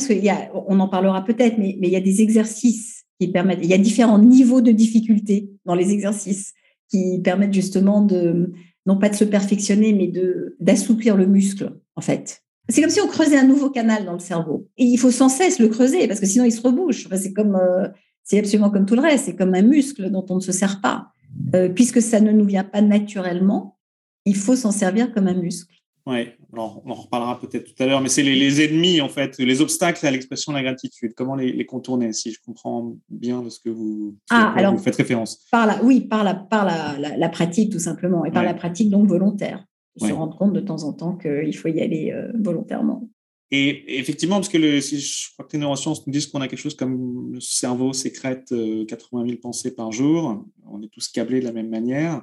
[0.54, 3.74] on en parlera peut-être, mais, mais il y a des exercices qui permettent, il y
[3.74, 6.54] a différents niveaux de difficulté dans les exercices
[6.88, 8.52] qui permettent justement de,
[8.96, 10.12] pas de se perfectionner, mais
[10.60, 12.42] d'assouplir le muscle, en fait.
[12.68, 14.68] C'est comme si on creusait un nouveau canal dans le cerveau.
[14.78, 17.08] Et il faut sans cesse le creuser, parce que sinon il se rebouche.
[17.16, 17.88] c'est comme, euh,
[18.22, 19.24] c'est absolument comme tout le reste.
[19.24, 21.08] C'est comme un muscle dont on ne se sert pas.
[21.54, 23.78] Euh, puisque ça ne nous vient pas naturellement,
[24.24, 25.74] il faut s'en servir comme un muscle.
[26.06, 29.38] Ouais, Alors, on en reparlera peut-être tout à l'heure, mais c'est les, ennemis, en fait,
[29.38, 31.12] les obstacles à l'expression de la gratitude.
[31.16, 34.96] Comment les, contourner, si je comprends bien de ce que vous, ah, alors, vous faites
[34.96, 38.90] référence par la, Oui, par, la, par la, pratique, tout simplement, et par la pratique
[38.90, 39.64] donc volontaire.
[39.96, 43.08] Se rendre compte de temps en temps qu'il faut y aller euh, volontairement.
[43.52, 46.60] Et effectivement, parce que si je crois que les neurosciences nous disent qu'on a quelque
[46.60, 51.40] chose comme le cerveau sécrète 80 euh, 000 pensées par jour, on est tous câblés
[51.40, 52.22] de la même manière.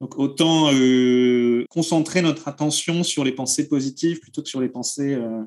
[0.00, 5.12] Donc autant euh, concentrer notre attention sur les pensées positives plutôt que sur les pensées
[5.14, 5.42] euh,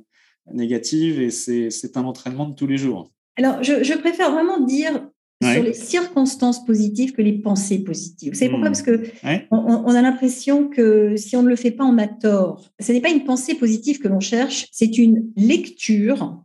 [0.53, 3.09] négatives, et c'est un entraînement de tous les jours.
[3.37, 5.09] Alors, je préfère vraiment dire
[5.41, 8.33] sur les circonstances positives que les pensées positives.
[8.33, 8.69] Vous savez pourquoi?
[8.69, 8.71] Hmm.
[8.71, 9.03] Parce que
[9.51, 12.69] on, a l'impression que si on ne le fait pas, on a tort.
[12.79, 16.41] Ce n'est pas une pensée positive que l'on cherche, c'est une lecture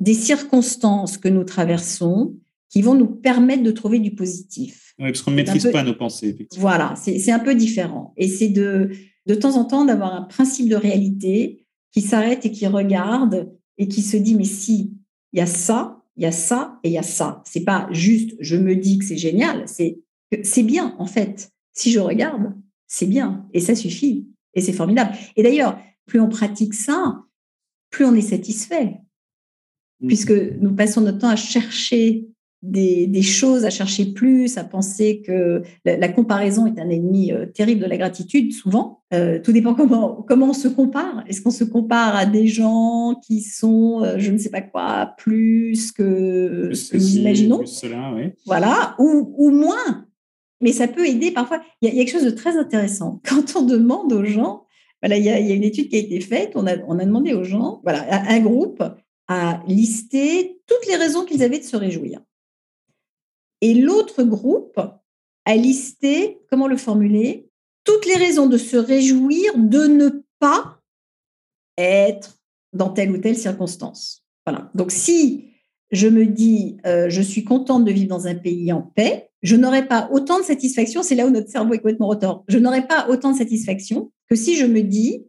[0.00, 2.34] des circonstances que nous traversons
[2.70, 4.94] qui vont nous permettre de trouver du positif.
[4.98, 6.36] Oui, parce qu'on ne maîtrise pas nos pensées.
[6.56, 8.12] Voilà, c'est un peu différent.
[8.16, 8.90] Et c'est de,
[9.26, 13.86] de temps en temps d'avoir un principe de réalité qui s'arrête et qui regarde et
[13.86, 14.92] qui se dit, mais si,
[15.32, 17.42] il y a ça, il y a ça et il y a ça.
[17.44, 19.98] C'est pas juste je me dis que c'est génial, c'est
[20.42, 21.50] c'est bien en fait.
[21.72, 22.54] Si je regarde,
[22.86, 25.16] c'est bien et ça suffit et c'est formidable.
[25.36, 27.22] Et d'ailleurs, plus on pratique ça,
[27.90, 29.00] plus on est satisfait,
[30.00, 30.06] mmh.
[30.06, 32.28] puisque nous passons notre temps à chercher
[32.64, 37.82] des, choses, à chercher plus, à penser que la, comparaison est un ennemi euh, terrible
[37.82, 39.02] de la gratitude, souvent.
[39.12, 41.24] Euh, tout dépend comment, comment on se compare.
[41.28, 45.14] Est-ce qu'on se compare à des gens qui sont, euh, je ne sais pas quoi,
[45.18, 47.64] plus que ce que nous imaginons?
[48.46, 50.06] Voilà, ou, ou, moins.
[50.60, 51.60] Mais ça peut aider parfois.
[51.82, 53.20] Il y, a, quelque chose de très intéressant.
[53.28, 54.64] Quand on demande aux gens,
[55.02, 56.78] voilà, il y a, il y a une étude qui a été faite, on a,
[56.88, 58.82] on a demandé aux gens, voilà, un groupe
[59.28, 62.20] à lister toutes les raisons qu'ils avaient de se réjouir.
[63.64, 64.78] Et l'autre groupe
[65.46, 67.48] a listé, comment le formuler,
[67.82, 70.82] toutes les raisons de se réjouir de ne pas
[71.78, 72.36] être
[72.74, 74.22] dans telle ou telle circonstance.
[74.44, 74.70] Voilà.
[74.74, 75.46] Donc si
[75.90, 79.56] je me dis, euh, je suis contente de vivre dans un pays en paix, je
[79.56, 82.86] n'aurai pas autant de satisfaction, c'est là où notre cerveau est complètement retort, je n'aurai
[82.86, 85.24] pas autant de satisfaction que si je me dis,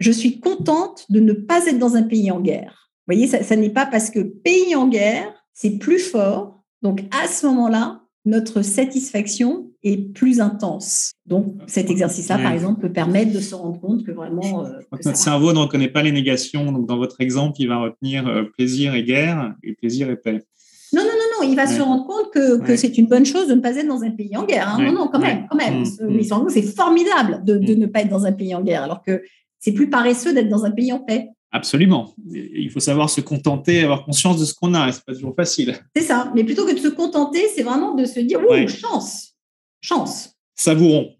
[0.00, 2.90] je suis contente de ne pas être dans un pays en guerre.
[3.06, 6.55] Vous voyez, ça, ça n'est pas parce que pays en guerre, c'est plus fort
[6.86, 11.14] donc, à ce moment-là, notre satisfaction est plus intense.
[11.26, 14.64] Donc, cet exercice-là, par exemple, peut permettre de se rendre compte que vraiment.
[14.64, 16.70] Euh, notre cerveau ne reconnaît pas les négations.
[16.70, 20.44] Donc, dans votre exemple, il va retenir euh, plaisir et guerre et plaisir et paix.
[20.92, 21.50] Non, non, non, non.
[21.50, 24.04] Il va se rendre compte que, c'est une bonne chose de ne pas être dans
[24.04, 24.68] un pays en guerre.
[24.68, 24.84] Hein.
[24.84, 25.80] Non, non, quand même, quand même.
[25.80, 26.48] Mmh, mmh.
[26.50, 27.78] C'est formidable de, de, mmh.
[27.78, 29.22] ne pas être dans un pays en guerre, alors que
[29.58, 31.30] c'est plus paresseux d'être dans un pays en paix.
[31.56, 32.14] Absolument.
[32.30, 34.92] Il faut savoir se contenter, avoir conscience de ce qu'on a.
[34.92, 35.74] C'est pas toujours facile.
[35.96, 36.30] C'est ça.
[36.34, 39.34] Mais plutôt que de se contenter, c'est vraiment de se dire, ouh, chance,
[39.80, 40.34] chance.
[40.54, 41.14] Savourons.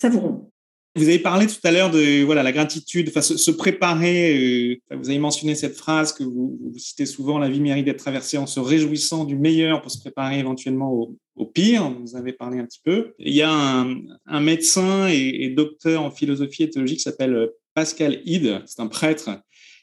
[0.00, 0.50] Savourons.
[0.96, 4.78] Vous avez parlé tout à l'heure de voilà la gratitude, enfin se, préparer.
[4.90, 8.38] Euh, vous avez mentionné cette phrase que vous, citez souvent la vie mérite d'être traversée
[8.38, 10.90] en se réjouissant du meilleur pour se préparer éventuellement
[11.36, 11.90] au, pire.
[12.00, 13.12] Vous avez parlé un petit peu.
[13.18, 18.20] Il y a un, médecin et, et, docteur en philosophie et théologie qui s'appelle Pascal
[18.24, 19.30] Hyde, c'est un prêtre,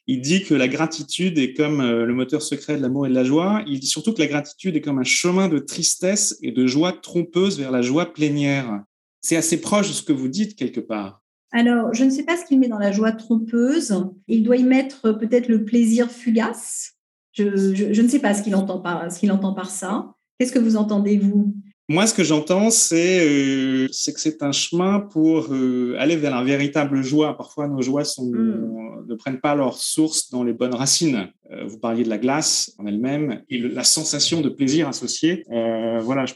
[0.07, 3.15] il dit que la gratitude est comme euh, le moteur secret de l'amour et de
[3.15, 3.63] la joie.
[3.67, 6.91] Il dit surtout que la gratitude est comme un chemin de tristesse et de joie
[6.91, 8.83] trompeuse vers la joie plénière.
[9.21, 11.21] C'est assez proche de ce que vous dites quelque part.
[11.51, 13.93] Alors, je ne sais pas ce qu'il met dans la joie trompeuse.
[14.27, 16.93] Il doit y mettre peut-être le plaisir fugace.
[17.33, 20.13] Je, ne sais pas ce qu'il entend par, ce qu'il entend par ça.
[20.39, 21.55] Qu'est-ce que vous entendez, vous?
[21.91, 26.43] Moi, ce que j'entends, c'est euh, que c'est un chemin pour euh, aller vers la
[26.43, 27.35] véritable joie.
[27.35, 29.05] Parfois, nos joies sont, hmm.
[29.07, 31.27] ne prennent pas leur source dans les bonnes racines.
[31.51, 35.43] Euh, vous parliez de la glace en elle-même et la sensation de plaisir associée.
[35.49, 36.33] Voilà, je,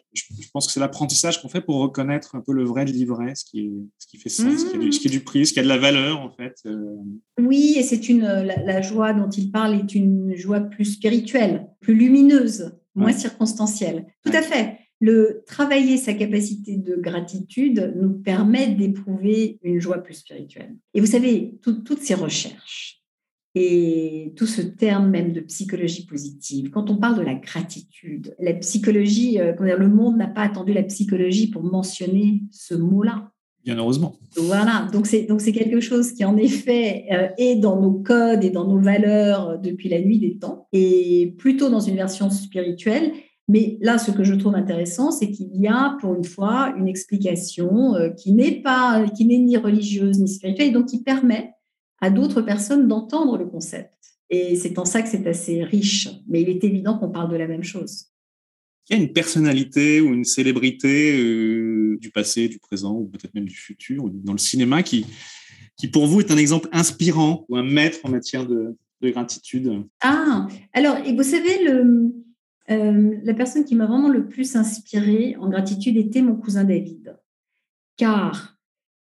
[0.52, 3.46] pense que c'est l'apprentissage qu'on fait pour reconnaître un peu le vrai du l'ivraie, ce
[3.46, 5.54] qui, ce qui fait sens, ce, qui a du, ce qui est du prix, ce
[5.54, 6.62] qui a de la valeur, en fait.
[7.40, 11.96] Oui, et c'est une la, joie dont il parle est une joie plus spirituelle, plus
[11.96, 14.06] lumineuse, moins circonstancielle.
[14.24, 20.16] Tout à fait le travailler sa capacité de gratitude nous permet d'éprouver une joie plus
[20.16, 20.76] spirituelle.
[20.96, 23.04] Et vous savez, toutes ces recherches
[23.54, 28.54] et tout ce terme même de psychologie positive, quand on parle de la gratitude, la
[28.56, 33.32] psychologie, euh, le monde n'a pas attendu la psychologie pour mentionner ce mot-là.
[33.64, 34.16] Bien heureusement.
[34.36, 38.44] Voilà, donc c'est donc c'est quelque chose qui en effet euh, est dans nos codes
[38.44, 43.12] et dans nos valeurs depuis la nuit des temps, et plutôt dans une version spirituelle.
[43.48, 46.88] Mais là, ce que je trouve intéressant, c'est qu'il y a pour une fois une
[46.88, 51.52] explication euh, qui n'est pas, qui n'est ni religieuse ni spirituelle, et donc qui permet
[52.02, 53.94] à d'autres personnes d'entendre le concept.
[54.30, 56.10] Et c'est en ça que c'est assez riche.
[56.28, 58.06] Mais il est évident qu'on parle de la même chose.
[58.90, 63.34] Il y a une personnalité ou une célébrité euh, du passé, du présent, ou peut-être
[63.34, 65.06] même du futur, dans le cinéma qui,
[65.78, 69.84] qui pour vous est un exemple inspirant ou un maître en matière de, gratitude?
[70.02, 72.12] Ah, alors, et vous savez, le,
[72.72, 77.18] euh, la personne qui m'a vraiment le plus inspirée en gratitude était mon cousin David.
[77.98, 78.58] Car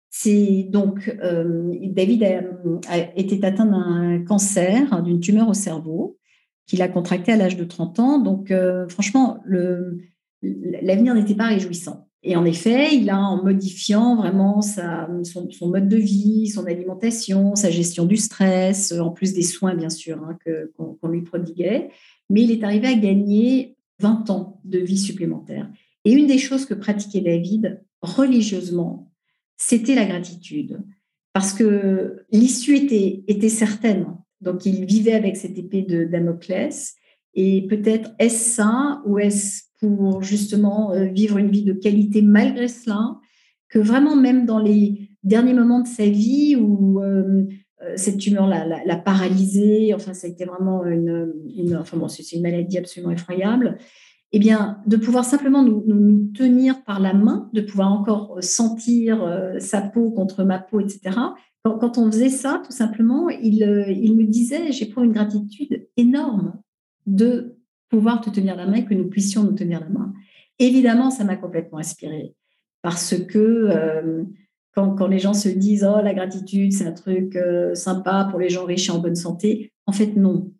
[0.09, 6.17] c'est donc, euh, David a, été atteint d'un cancer, d'une tumeur au cerveau,
[6.67, 8.19] qu'il a contracté à l'âge de 30 ans.
[8.19, 9.43] Donc, euh, franchement,
[10.41, 12.04] l'avenir n'était pas réjouissant.
[12.27, 17.69] Et en effet, il a, en modifiant vraiment son, mode de vie, son alimentation, sa
[17.69, 20.35] gestion du stress, en plus des soins, bien sûr, hein,
[20.75, 21.89] qu'on lui prodiguait,
[22.31, 25.69] mais il est arrivé à gagner 20 ans de vie supplémentaire.
[26.03, 29.11] Et une des choses que pratiquait David religieusement,
[29.55, 30.79] c'était la gratitude.
[31.31, 34.07] Parce que l'issue était, était certaine.
[34.41, 36.95] Donc, il vivait avec cette épée de Damoclès.
[37.35, 39.63] Et peut-être est-ce ça ou est-ce
[40.21, 43.17] justement euh, vivre une vie de qualité malgré cela,
[43.69, 47.43] que vraiment même dans les derniers moments de sa vie où euh,
[47.81, 52.41] euh, cette tumeur l'a paralysé, enfin ça a été vraiment une, enfin bon, c'est une
[52.41, 53.77] maladie absolument effroyable,
[54.31, 59.81] eh bien de pouvoir simplement nous, tenir par la main, de pouvoir encore sentir sa
[59.81, 61.17] peau contre ma peau, etc.
[61.63, 66.53] Quand, on faisait ça, tout simplement, il, il me disait, j'ai pour une gratitude énorme
[67.07, 67.55] de
[67.95, 70.13] pouvoir te tenir la main et que nous puissions nous tenir la main.
[70.59, 72.35] Évidemment, ça m'a complètement inspirée
[72.81, 74.23] parce que euh,
[74.73, 78.37] quand, quand, les gens se disent oh la gratitude c'est un truc euh, sympa pour
[78.37, 80.51] les gens riches et en bonne santé, en fait non.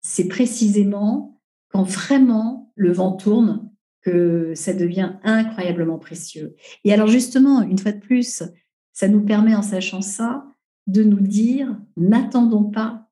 [0.00, 1.38] C'est précisément
[1.68, 6.56] quand vraiment le vent tourne que ça devient incroyablement précieux.
[6.84, 8.42] Et alors justement, une fois de plus,
[8.94, 10.46] ça nous permet en sachant ça
[10.86, 13.06] de nous dire n'attendons pas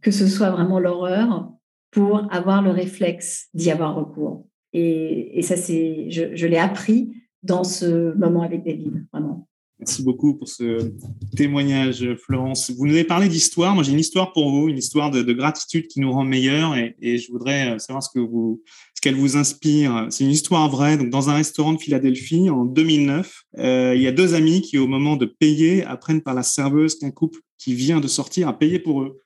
[0.00, 1.52] que ce soit vraiment l'horreur
[1.90, 4.46] pour avoir le réflexe d'y avoir recours.
[4.72, 9.48] Et, ça, c'est, je, l'ai appris dans ce moment avec David, vraiment.
[9.78, 10.92] Merci beaucoup pour ce
[11.36, 12.70] témoignage, Florence.
[12.70, 13.74] Vous nous avez parlé d'histoire.
[13.74, 16.74] Moi, j'ai une histoire pour vous, une histoire de, gratitude qui nous rend meilleurs.
[16.76, 18.62] Et, je voudrais euh, savoir ce que vous,
[18.94, 20.06] ce qu'elle vous inspire.
[20.10, 20.96] C'est une histoire vraie.
[20.96, 24.78] Donc, dans un restaurant de Philadelphie, en 2009, euh, il y a deux amis qui,
[24.78, 28.58] au moment de payer, apprennent par la serveuse qu'un couple qui vient de sortir a
[28.58, 29.20] payé pour eux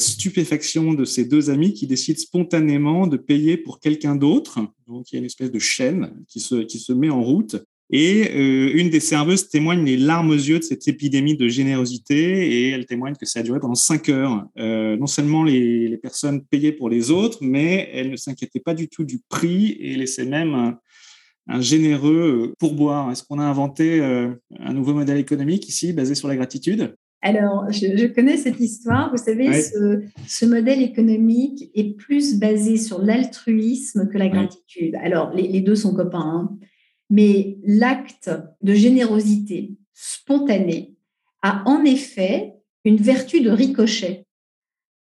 [0.00, 4.60] stupéfaction de ces deux amis qui décident spontanément de payer pour quelqu'un d'autre.
[4.86, 7.56] Donc, il y a une espèce de chaîne qui se, qui se met en route.
[7.90, 12.50] Et euh, une des serveuses témoigne les larmes aux yeux de cette épidémie de générosité
[12.50, 14.44] et elle témoigne que ça a duré pendant cinq heures.
[14.58, 18.74] Euh, non seulement les, les, personnes payaient pour les autres, mais elles ne s'inquiétaient pas
[18.74, 20.78] du tout du prix et laissaient même un,
[21.48, 23.10] un généreux pourboire.
[23.10, 26.94] Est-ce qu'on a inventé euh, un nouveau modèle économique ici basé sur la gratitude?
[27.20, 29.10] Alors, je, connais cette histoire.
[29.10, 34.94] Vous savez, ce, modèle économique est plus basé sur l'altruisme que la gratitude.
[35.02, 36.58] Alors, les, deux sont copains, hein.
[37.10, 38.30] mais l'acte
[38.62, 40.94] de générosité spontanée
[41.42, 42.54] a en effet
[42.84, 44.24] une vertu de ricochet.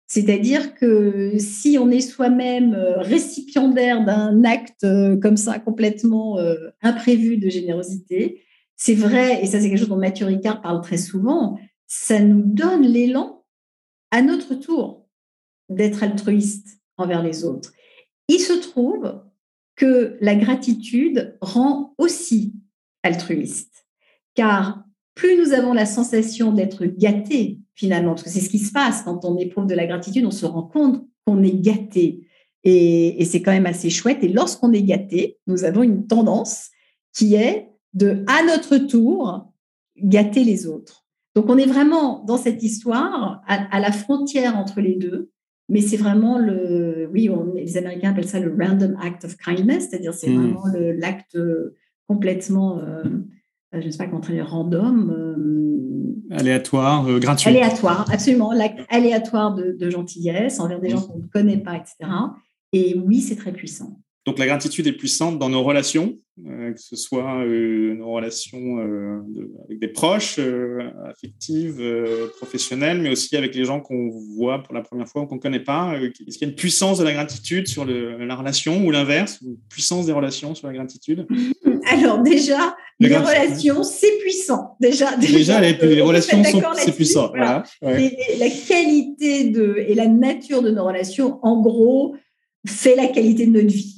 [0.05, 6.69] C'est-à-dire que si on est soi-même euh, récipiendaire d'un acte euh, comme ça complètement euh,
[6.83, 8.43] imprévu de générosité,
[8.75, 11.57] c'est vrai, et ça c'est quelque chose dont Mathieu Ricard parle très souvent,
[11.95, 13.45] ça nous donne l'élan
[14.09, 15.07] à notre tour
[15.69, 17.71] d'être altruiste envers les autres.
[18.27, 19.21] Il se trouve
[19.75, 22.55] que la gratitude rend aussi
[23.03, 23.85] altruiste,
[24.33, 28.71] car plus nous avons la sensation d'être gâté finalement, parce que c'est ce qui se
[28.71, 32.27] passe quand on éprouve de la gratitude, on se rend compte qu'on est gâté.
[32.63, 34.23] Et, et c'est quand même assez chouette.
[34.23, 36.69] Et lorsqu'on est gâté, nous avons une tendance
[37.15, 39.51] qui est de, à notre tour,
[39.95, 41.02] gâter les autres.
[41.35, 45.31] Donc on est vraiment dans cette histoire à, la frontière entre les deux,
[45.67, 50.13] mais c'est vraiment le, oui, les Américains appellent ça le random act of kindness, c'est-à-dire
[50.13, 50.51] c'est hmm.
[50.51, 50.63] vraiment
[50.97, 51.37] l'acte
[52.07, 53.03] complètement, euh,
[53.71, 55.09] je ne sais pas comment dire, random.
[55.11, 57.49] Euh, aléatoire, euh, gratuit.
[57.49, 62.11] Aléatoire, absolument, l'acte aléatoire de, de, gentillesse envers des gens qu'on ne connaît pas, etc.
[62.71, 63.99] Et oui, c'est très puissant.
[64.25, 68.79] Donc la gratitude est puissante dans nos relations, euh, que ce soit euh, nos relations
[68.79, 69.21] euh,
[69.65, 70.39] avec des proches,
[71.05, 71.81] affectives,
[72.37, 75.39] professionnelles, mais aussi avec les gens qu'on voit pour la première fois ou qu'on ne
[75.39, 75.95] connaît pas.
[75.99, 79.57] Est-ce qu'il y a une puissance de la gratitude sur la relation ou l'inverse, une
[79.69, 81.27] puissance des relations sur la gratitude?
[81.85, 84.75] Alors déjà, les relations, c'est puissant.
[84.79, 86.41] Déjà, déjà, les, relations,
[86.75, 87.31] c'est puissant.
[87.33, 87.63] la
[88.67, 92.15] qualité de, et la nature de nos relations, en gros,
[92.65, 93.92] fait la qualité de notre vie.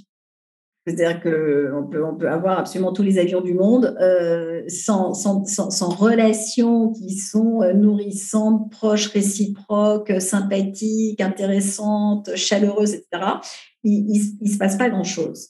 [0.88, 5.44] C'est-à-dire qu'on peut, on peut avoir absolument tous les avions du monde euh, sans, sans,
[5.46, 13.24] sans, relations qui sont euh, nourrissantes, proches, réciproques, sympathiques, intéressantes, chaleureuses, etc.
[13.84, 15.50] Il ne se passe pas grand-chose.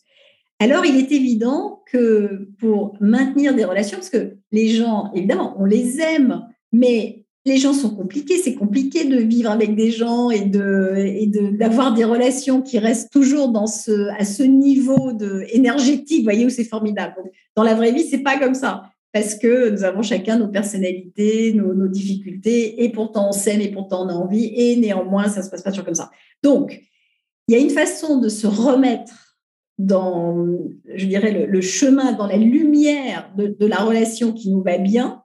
[0.60, 5.66] Alors, il est évident que pour maintenir des relations, parce que les gens, évidemment, on
[5.66, 10.42] les aime, Mais les gens sont compliqués, c'est compliqué de vivre avec des gens et
[10.42, 16.64] de d'avoir des relations qui restent toujours à ce niveau de énergétique, voyez où c'est
[16.64, 17.16] formidable.
[17.56, 18.90] dans la vraie vie, c'est pas comme ça.
[19.14, 22.84] Parce que nous avons chacun nos personnalités, nos, difficultés.
[22.84, 24.52] Et pourtant on s'aime et pourtant on a envie.
[24.56, 26.10] Et néanmoins ça se passe pas toujours comme ça.
[26.44, 26.82] Donc,
[27.48, 29.38] il y a une façon de se remettre
[29.78, 30.48] dans,
[30.96, 35.22] je dirais, le, chemin, dans la lumière de la relation qui nous va bien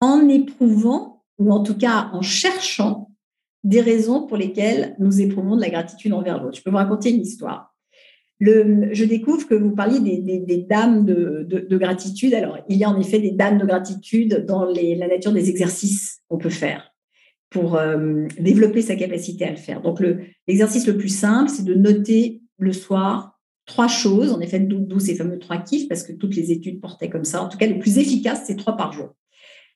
[0.00, 3.10] en éprouvant ou en tout cas en cherchant
[3.64, 6.58] des raisons pour lesquelles nous éprouvons de la gratitude envers l'autre.
[6.58, 7.74] Je peux vous raconter une histoire.
[8.38, 12.32] Le, je découvre que vous parliez des, dames de, gratitude.
[12.32, 16.20] Alors, il y a en effet des dames de gratitude dans la nature des exercices
[16.28, 16.94] qu'on peut faire
[17.50, 19.82] pour euh, développer sa capacité à le faire.
[19.82, 20.00] Donc,
[20.46, 25.14] l'exercice le, plus simple, c'est de noter le soir trois choses, en effet, d'où ces
[25.14, 27.42] fameux trois kiffs, parce que toutes les études portaient comme ça.
[27.42, 29.10] En tout cas, le plus efficace, c'est trois par jour.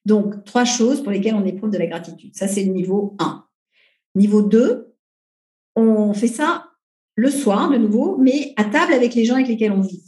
[0.04, 2.34] Donc, trois choses pour lesquelles on éprouve de la gratitude.
[2.34, 3.44] Ça, c'est le niveau 1.
[4.16, 4.94] Niveau 2,
[5.76, 6.66] on fait ça
[7.16, 10.02] le soir, de nouveau, mais à table avec les gens avec lesquels on vit.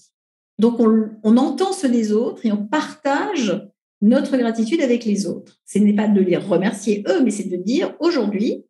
[0.58, 3.68] Donc, on, entend ceux des autres et on partage
[4.02, 5.60] notre gratitude avec les autres.
[5.64, 8.64] Ce n'est pas de les remercier eux, mais c'est de dire aujourd'hui,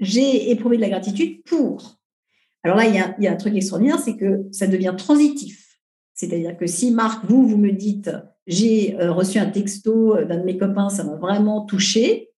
[0.00, 1.98] j'ai éprouvé de la gratitude pour.
[2.62, 4.94] Alors là, il y a, il y a un truc extraordinaire, c'est que ça devient
[4.96, 5.78] transitif.
[6.14, 8.10] C'est-à-dire que si Marc, vous, vous me dites,
[8.46, 12.30] j'ai euh, reçu un texto euh, d'un de mes copains, ça m'a vraiment touché,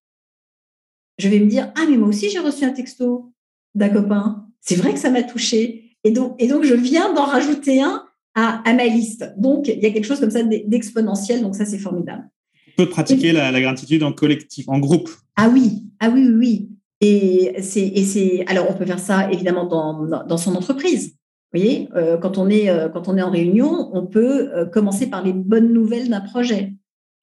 [1.18, 3.32] je vais me dire ah mais moi aussi j'ai reçu un texto
[3.74, 7.24] d'un copain, c'est vrai que ça m'a touché et donc et donc je viens d'en
[7.24, 8.04] rajouter un
[8.34, 9.32] à, ma liste.
[9.36, 12.28] Donc il y a quelque chose comme ça d'exponentiel, donc ça c'est formidable.
[12.68, 15.10] On peut pratiquer la, gratitude en collectif, en groupe.
[15.34, 16.70] Ah oui, ah oui oui oui.
[17.00, 21.17] Et c'est alors on peut faire ça évidemment dans, dans son entreprise.
[21.52, 24.66] Vous voyez, euh, quand, on est, euh, quand on est en réunion, on peut euh,
[24.66, 26.74] commencer par les bonnes nouvelles d'un projet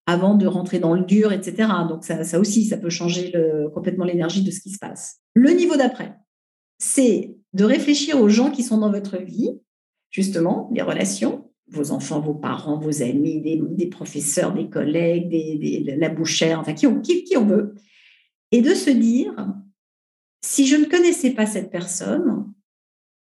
[0.08, 1.70] avant de rentrer dans le dur, etc.
[1.88, 3.34] Donc ça, aussi, ça peut changer
[3.74, 5.20] complètement l'énergie de ce qui se passe.
[5.34, 6.16] Le niveau d'après,
[6.78, 9.50] c'est de réfléchir aux gens qui sont dans votre vie,
[10.12, 16.10] justement, les relations, vos enfants, vos parents, vos amis, des, professeurs, des collègues, des, la
[16.10, 17.74] bouchère, enfin qui on, qui on veut,
[18.52, 19.34] et de se dire,
[20.44, 22.46] si je ne connaissais pas cette personne,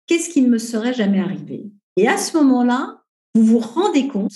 [0.07, 1.71] qu'est-ce qui ne me serait jamais arrivé?
[1.97, 3.03] Et à ce moment-là,
[3.33, 4.35] vous vous rendez compte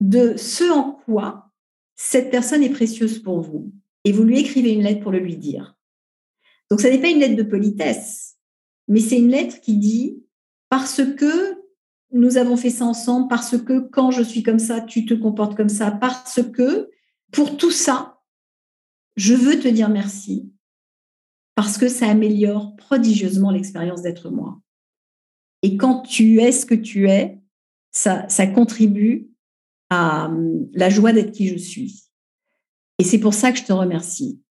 [0.00, 1.50] de ce en quoi
[1.96, 3.72] cette personne est précieuse pour vous.
[4.04, 5.76] Et vous lui écrivez une lettre pour le lui dire.
[6.70, 8.36] Donc, ce n'est pas une lettre de politesse,
[8.88, 10.22] mais c'est une lettre qui dit
[10.68, 11.62] parce que
[12.12, 15.56] nous avons fait ça ensemble, parce que quand je suis comme ça, tu te comportes
[15.56, 16.90] comme ça, parce que
[17.32, 18.20] pour tout ça,
[19.16, 20.52] je veux te dire merci,
[21.54, 24.60] parce que ça améliore prodigieusement l'expérience d'être moi.
[25.64, 27.40] Et quand tu es ce que tu es,
[27.90, 29.30] ça, contribue
[29.88, 32.02] à hum, la joie d'être qui je suis.
[32.98, 34.42] Et c'est pour ça que je te remercie.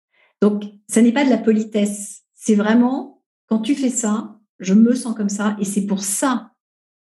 [0.41, 2.23] Donc, ça n'est pas de la politesse.
[2.33, 6.51] C'est vraiment, quand tu fais ça, je me sens comme ça et c'est pour ça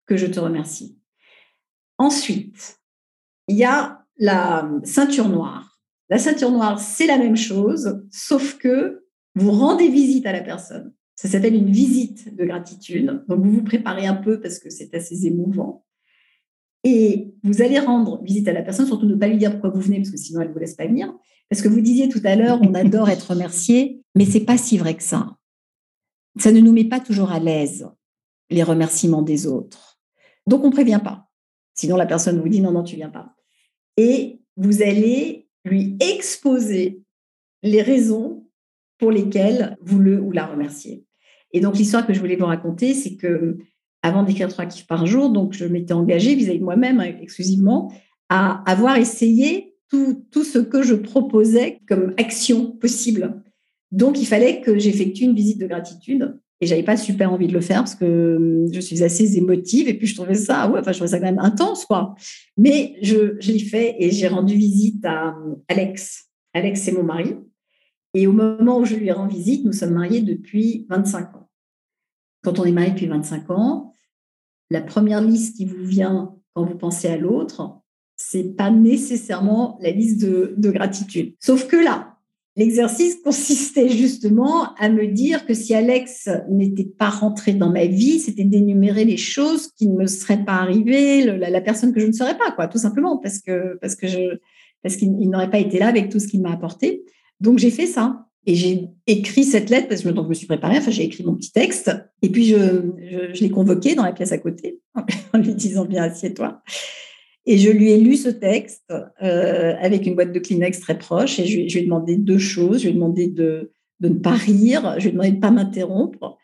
[0.05, 0.97] que je te remercie.
[1.97, 2.79] Ensuite,
[3.49, 5.81] il y a la ceinture noire.
[6.09, 9.05] La ceinture noire, c'est la même chose, sauf que
[9.35, 10.93] vous rendez visite à la personne.
[11.17, 13.23] Ça s'appelle une visite de gratitude.
[13.27, 15.83] Donc, vous vous préparez un peu parce que c'est assez émouvant.
[16.83, 19.81] Et vous allez rendre visite à la personne, surtout ne pas lui dire pourquoi vous
[19.81, 21.11] venez, parce que sinon elle ne vous laisse pas venir.
[21.49, 24.77] Parce que vous disiez tout à l'heure, on adore être remercié, mais c'est pas si
[24.77, 25.35] vrai que ça.
[26.39, 27.89] Ça ne nous met pas toujours à l'aise,
[28.51, 29.99] les remerciements des autres.
[30.45, 31.27] Donc, on ne prévient pas.
[31.73, 33.33] Sinon, la personne vous dit non, non, tu viens pas.
[33.97, 37.01] Et vous allez lui exposer
[37.63, 38.47] les raisons
[38.99, 41.06] pour lesquelles vous le ou la remerciez.
[41.53, 43.57] Et donc, l'histoire que je voulais vous raconter, c'est que
[44.03, 47.91] avant d'écrire trois kiffs par jour, donc je m'étais engagée vis-à-vis de moi-même hein, exclusivement
[48.29, 53.41] à avoir essayé tout, tout, ce que je proposais comme action possible.
[53.91, 56.37] Donc, il fallait que j'effectue une visite de gratitude.
[56.59, 59.87] Et j'avais pas super envie de le faire parce que hum, je suis assez émotive
[59.87, 62.15] et puis je trouvais ça, ouais, enfin, je trouvais ça quand même intense, quoi.
[62.57, 66.29] Mais je, je l'ai fait et j'ai rendu visite à hum, Alex.
[66.53, 67.35] Alex, c'est mon mari.
[68.17, 71.49] Et au moment où je lui rends visite, nous sommes mariés depuis 25 ans.
[72.41, 73.93] Quand on est marié depuis 25 ans,
[74.71, 77.77] la première liste qui vous vient quand vous pensez à l'autre,
[78.15, 81.35] c'est pas nécessairement la liste de, de gratitude.
[81.39, 82.17] Sauf que là,
[82.55, 88.19] l'exercice consistait justement à me dire que si Alex n'était pas rentré dans ma vie,
[88.19, 92.13] c'était d'énumérer les choses qui ne me seraient pas arrivées, la, personne que je ne
[92.13, 94.39] serais pas, quoi, tout simplement, parce que parce que je
[94.81, 97.03] parce qu'il n'aurait pas été là avec tout ce qu'il m'a apporté.
[97.39, 98.23] Donc j'ai fait ça.
[98.45, 100.77] Et j'ai écrit cette lettre parce que je me suis préparée.
[100.77, 101.91] Enfin, j'ai écrit mon petit texte.
[102.21, 102.81] Et puis, je,
[103.33, 104.79] je, l'ai convoqué dans la pièce à côté
[105.33, 106.61] en lui disant Bien, assieds-toi.
[107.45, 111.39] Et je lui ai lu ce texte euh, avec une boîte de Kleenex très proche
[111.39, 112.79] et je, lui ai demandé deux choses.
[112.79, 115.41] Je lui ai demandé de, de ne pas rire, je lui ai demandé de ne
[115.41, 116.37] pas m'interrompre.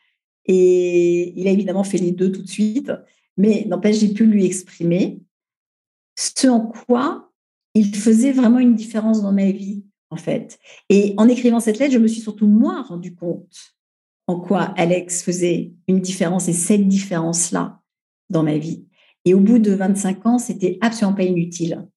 [0.45, 2.91] Et il a évidemment fait les deux tout de suite.
[3.37, 5.21] Mais n'empêche, j'ai pu lui exprimer
[6.15, 7.31] ce en quoi
[7.75, 9.83] il faisait vraiment une différence dans ma vie,
[10.13, 10.59] en fait.
[10.89, 13.75] Et en écrivant cette lettre, je me suis surtout moi rendu compte
[14.27, 17.81] en quoi Alex faisait une différence et cette différence-là
[18.29, 18.85] dans ma vie.
[19.25, 21.87] Et au bout de 25 ans, c'était absolument pas inutile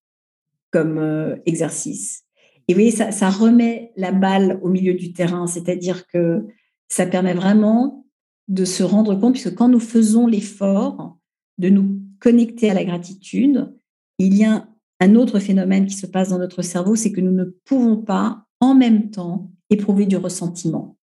[0.70, 2.24] comme euh, exercice.
[2.66, 6.46] Et vous voyez, ça, ça remet la balle au milieu du terrain, c'est-à-dire que
[6.88, 8.06] ça permet vraiment
[8.48, 11.18] de se rendre compte, puisque quand nous faisons l'effort
[11.58, 13.72] de nous connecter à la gratitude,
[14.18, 14.68] il y a
[15.00, 18.44] un autre phénomène qui se passe dans notre cerveau, c'est que nous ne pouvons pas
[18.60, 20.96] en même temps éprouver du ressentiment.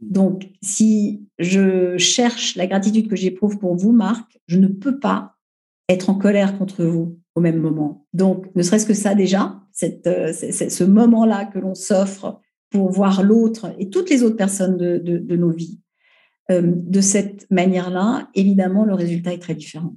[0.00, 5.36] Donc, si je cherche la gratitude que j'éprouve pour vous, Marc, je ne peux pas
[5.88, 8.06] être en colère contre vous au même moment.
[8.12, 13.74] Donc, ne serait-ce que ça déjà, euh, ce moment-là que l'on s'offre pour voir l'autre
[13.78, 15.80] et toutes les autres personnes de, nos vies
[16.50, 19.96] euh, de cette manière-là, évidemment, le résultat est très différent.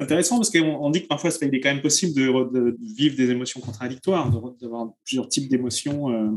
[0.00, 3.60] Intéressant parce qu'on dit que parfois il est quand même possible de, vivre des émotions
[3.60, 4.30] contradictoires,
[4.60, 6.30] d'avoir plusieurs types d'émotions euh,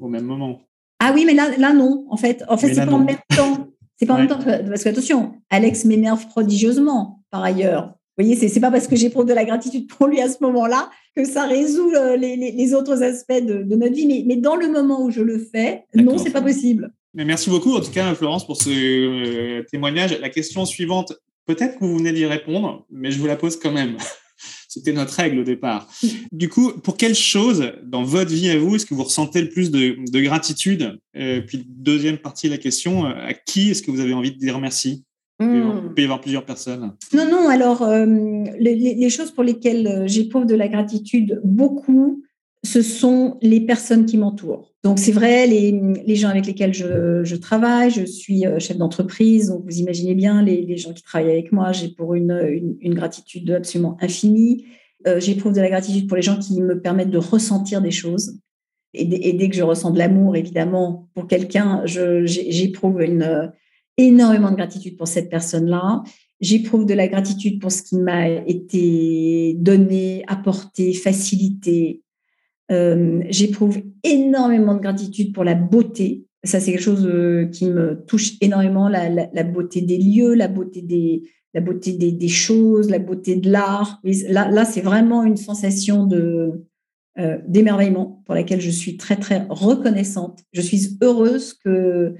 [0.00, 0.62] au même moment.
[0.98, 2.06] Ah oui, mais là, là non.
[2.10, 3.68] En fait, en fait, c'est pas en même temps.
[3.96, 7.94] C'est pas en même temps parce que attention, Alex m'énerve prodigieusement par ailleurs.
[8.16, 10.90] Vous voyez, c'est pas parce que j'éprouve de la gratitude pour lui à ce moment-là
[11.16, 14.06] que ça résout euh, les, autres aspects de, notre vie.
[14.06, 16.92] Mais, mais, dans le moment où je le fais, non, c'est pas possible.
[17.12, 20.18] Mais merci beaucoup, en tout cas, Florence, pour ce euh, témoignage.
[20.20, 21.12] La question suivante
[21.46, 23.96] Peut-être que vous venez d'y répondre, mais je vous la pose quand même.
[24.68, 25.88] C'était notre règle au départ.
[26.32, 29.48] Du coup, pour quelle chose dans votre vie à vous est-ce que vous ressentez le
[29.48, 30.98] plus de, gratitude?
[31.16, 34.32] Euh, Puis deuxième partie de la question, euh, à qui est-ce que vous avez envie
[34.32, 35.04] de dire merci?
[35.40, 35.46] Il
[35.94, 36.22] peut y avoir hmm.
[36.22, 36.92] plusieurs personnes.
[37.12, 37.48] Non, non.
[37.48, 38.06] Alors, euh,
[38.58, 42.22] les, choses pour lesquelles j'éprouve de la gratitude beaucoup,
[42.64, 44.72] ce sont les personnes qui m'entourent.
[44.82, 49.64] Donc, c'est vrai, les, gens avec lesquels je, travaille, je suis euh, chef d'entreprise, donc
[49.64, 54.66] vous imaginez bien les, gens qui travaillent avec moi, j'ai pour une, gratitude absolument infinie.
[55.06, 58.38] Euh, j'éprouve de la gratitude pour les gens qui me permettent de ressentir des choses.
[58.94, 63.52] Et, dès que je ressens de l'amour, évidemment, pour quelqu'un, j'éprouve une,
[63.96, 66.02] énormément de gratitude pour cette personne-là.
[66.40, 72.03] J'éprouve de la gratitude pour ce qui m'a été donné, apporté, facilité,
[72.70, 76.26] euh, j'éprouve énormément de gratitude pour la beauté.
[76.44, 80.82] Ça, c'est quelque chose euh, qui me touche énormément, la, beauté des lieux, la beauté
[80.82, 84.00] des, la beauté des, choses, la beauté de l'art.
[84.28, 90.40] Là, c'est vraiment une sensation euh, d'émerveillement pour laquelle je suis très, très reconnaissante.
[90.52, 92.14] Je suis heureuse que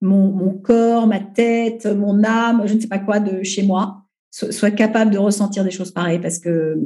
[0.00, 4.70] mon, corps, ma tête, mon âme, je ne sais pas quoi de chez moi, soit
[4.72, 6.76] capable de ressentir des choses pareilles parce que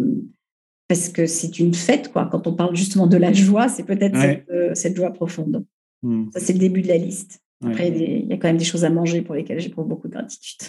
[0.88, 2.26] parce que c'est une fête, quoi.
[2.26, 4.18] Quand on parle justement de la joie, c'est peut-être
[4.50, 5.64] euh, cette, joie profonde.
[6.02, 6.30] Hmm.
[6.32, 7.40] Ça, c'est le début de la liste.
[7.64, 10.12] Après, il y a quand même des choses à manger pour lesquelles j'éprouve beaucoup de
[10.12, 10.60] gratitude.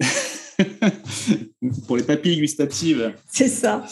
[1.86, 3.14] pour les papilles gustatives.
[3.32, 3.84] C'est ça.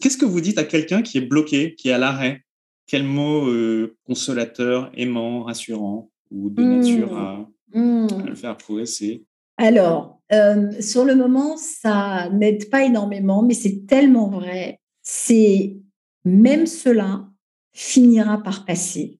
[0.00, 2.42] Qu'est-ce que vous dites à quelqu'un qui est bloqué, qui est à l'arrêt?
[2.86, 6.78] Quel mot euh, consolateur, aimant, rassurant ou de hmm.
[6.78, 9.24] nature à, le faire progresser?
[9.56, 15.76] Alors, euh, sur le moment, ça n'aide pas énormément, mais c'est tellement vrai c'est
[16.24, 17.28] même cela
[17.72, 19.18] finira par passer.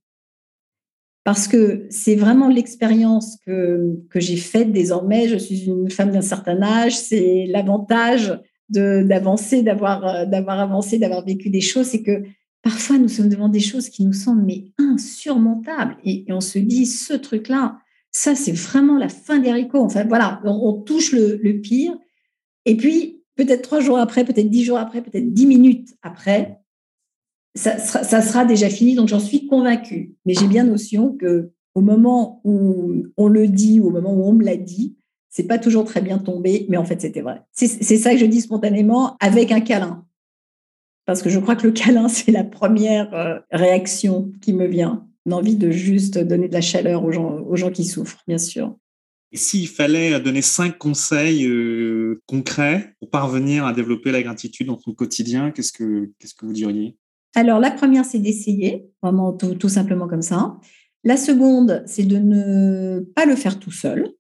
[1.25, 5.29] Parce que c'est vraiment l'expérience que, que j'ai faite désormais.
[5.29, 6.97] Je suis une femme d'un certain âge.
[6.97, 11.87] C'est l'avantage d'avancer, d'avoir, d'avoir avancé, d'avoir vécu des choses.
[11.87, 12.25] C'est que
[12.63, 15.97] parfois, nous sommes devant des choses qui nous semblent mais insurmontables.
[16.05, 17.79] Et, on se dit, ce truc-là,
[18.11, 19.85] ça, c'est vraiment la fin des haricots.
[19.85, 21.97] Enfin, voilà, on, touche le, le pire.
[22.65, 26.61] Et puis, peut-être trois jours après, peut-être dix jours après, peut-être dix minutes après,
[27.55, 28.95] ça sera, déjà fini.
[28.95, 30.15] Donc, j'en suis convaincue.
[30.25, 34.33] Mais j'ai bien notion que au moment où on le dit, au moment où on
[34.33, 34.97] me l'a dit,
[35.29, 37.43] c'est pas toujours très bien tombé, mais en fait, c'était vrai.
[37.53, 40.05] C'est ça que je dis spontanément avec un câlin.
[41.07, 45.07] Parce que je crois que le câlin, c'est la première euh, réaction qui me vient.
[45.25, 48.77] L'envie de juste donner de la chaleur aux gens, aux gens qui souffrent, bien sûr.
[49.33, 54.79] Et s'il fallait donner cinq conseils euh, concrets pour parvenir à développer la gratitude dans
[54.79, 56.99] son quotidien, qu'est-ce que, qu'est-ce que vous diriez?
[57.35, 60.59] Alors, la première, c'est d'essayer, vraiment tout, simplement comme ça.
[61.03, 64.11] La seconde, c'est de ne pas le faire tout seul,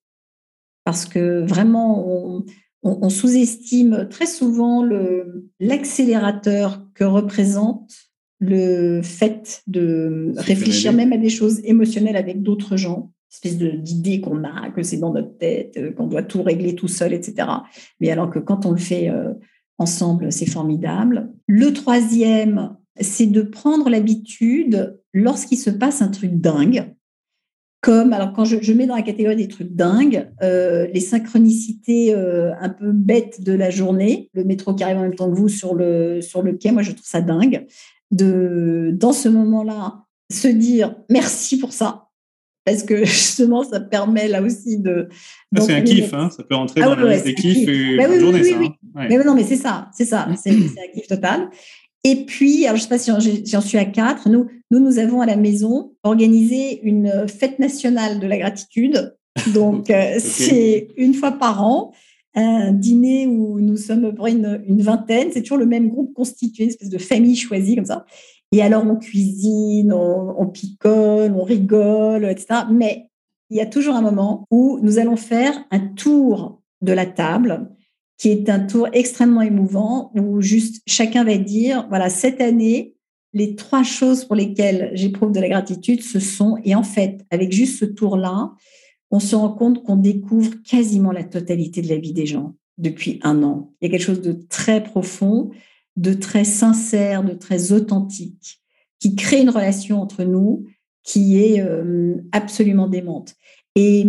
[0.84, 2.42] parce que vraiment,
[2.82, 7.92] on, sous-estime très souvent le, l'accélérateur que représente
[8.40, 14.44] le fait de réfléchir même à des choses émotionnelles avec d'autres gens espèce d'idée qu'on
[14.44, 17.48] a, que c'est dans notre tête, euh, qu'on doit tout régler tout seul, etc.
[18.00, 19.32] Mais alors que quand on le fait euh,
[19.78, 21.32] ensemble, c'est formidable.
[21.46, 26.94] Le troisième, c'est de prendre l'habitude, lorsqu'il se passe un truc dingue,
[27.80, 32.68] comme, alors quand je, mets dans la catégorie des trucs dingues, euh, les synchronicités un
[32.68, 35.74] peu bêtes de la journée, le métro qui arrive en même temps que vous sur
[35.74, 37.66] le, sur le quai, moi je trouve ça dingue,
[38.12, 42.11] de, dans ce moment-là, se dire merci pour ça,
[42.64, 45.08] parce que justement, ça permet là aussi de.
[45.56, 47.96] Ah, c'est un kiff, hein, ça peut rentrer ah dans la liste des kiffs et
[47.96, 48.56] bah, oui, journée, ça.
[48.56, 49.06] Hein.
[49.08, 51.48] Mais non, mais c'est ça, c'est ça, c'est un kiff total.
[52.04, 54.98] Et puis, alors je ne sais pas si j'en suis à quatre, nous, nous, nous
[54.98, 59.16] avons à la maison organisé une fête nationale de la gratitude.
[59.54, 61.92] Donc, euh, c'est une fois par an,
[62.34, 65.28] un dîner où nous sommes pour une, une vingtaine.
[65.32, 68.04] C'est toujours le même groupe constitué, une espèce de famille choisie comme ça.
[68.52, 72.64] Et alors, on cuisine, on, picole, on rigole, etc.
[72.70, 73.08] Mais
[73.50, 77.70] il y a toujours un moment où nous allons faire un tour de la table
[78.18, 82.94] qui est un tour extrêmement émouvant où juste chacun va dire, voilà, cette année,
[83.32, 87.52] les trois choses pour lesquelles j'éprouve de la gratitude, ce sont, et en fait, avec
[87.52, 88.52] juste ce tour-là,
[89.10, 93.18] on se rend compte qu'on découvre quasiment la totalité de la vie des gens depuis
[93.22, 93.72] un an.
[93.80, 95.50] Il y a quelque chose de très profond,
[95.96, 98.60] de très sincère, de très authentique,
[98.98, 100.66] qui crée une relation entre nous
[101.04, 103.34] qui est euh, absolument démente.
[103.74, 104.04] Et,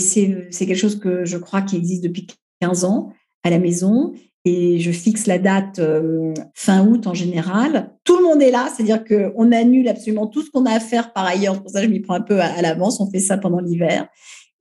[0.00, 2.26] c'est quelque chose que je crois qui existe depuis
[2.60, 3.12] 15 ans
[3.42, 4.14] à la maison
[4.44, 7.92] et je fixe la date euh, fin août en général.
[8.04, 11.12] Tout le monde est là, c'est-à-dire qu'on annule absolument tout ce qu'on a à faire
[11.12, 11.60] par ailleurs.
[11.60, 13.00] Pour ça, je m'y prends un peu à, l'avance.
[13.00, 14.08] On fait ça pendant l'hiver.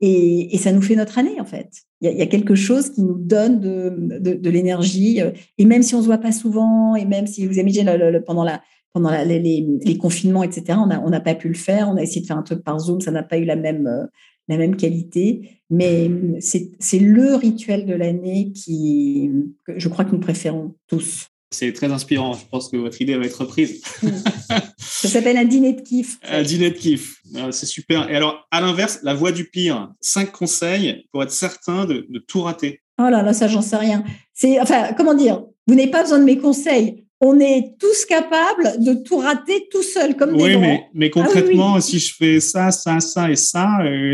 [0.01, 1.69] Et, ça nous fait notre année, en fait.
[2.01, 5.19] Il y, a, quelque chose qui nous donne de, l'énergie.
[5.57, 8.61] Et même si on se voit pas souvent, et même si vous imaginez pendant, la,
[8.93, 11.89] pendant les, confinements, etc., on n'a pas pu le faire.
[11.89, 13.87] On a essayé de faire un truc par Zoom, ça n'a pas eu la même,
[13.87, 14.05] euh,
[14.47, 19.29] la même qualité, mais c'est le rituel de l'année qui,
[19.65, 21.27] que je crois que nous préférons tous.
[21.51, 22.33] C'est très inspirant.
[22.33, 23.81] Je pense que votre idée va être reprise.
[24.79, 26.17] Ça s'appelle un dîner de kiff.
[26.23, 27.21] Un dîner de kiff.
[27.35, 28.09] Ah, c'est super.
[28.09, 29.91] Et alors, à l'inverse, la voie du pire.
[30.01, 32.81] Cinq conseils pour être certain de, tout rater.
[32.99, 34.03] Oh là là, ça, j'en sais rien.
[34.33, 35.43] C'est, enfin, comment dire?
[35.67, 39.81] Vous n'avez pas besoin de mes conseils on est tous capables de tout rater tout
[39.81, 43.35] seul, comme des Oui, mais, mais, ah concrètement, si je fais ça, ça, ça et
[43.35, 44.13] ça, euh,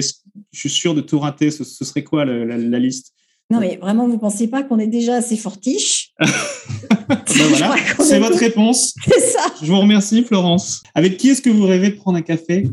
[0.51, 1.51] je suis sûr de tout rater?
[1.51, 3.13] Ce, serait quoi la, liste?
[3.53, 7.17] Non, mais vraiment, vous ne pensez pas qu'on est déjà assez fortiche ben
[7.49, 8.95] voilà, c'est votre réponse.
[9.07, 9.41] C'est ça.
[9.61, 10.81] Je vous remercie, Florence.
[10.95, 12.67] Avec qui est-ce que vous rêvez de prendre un café?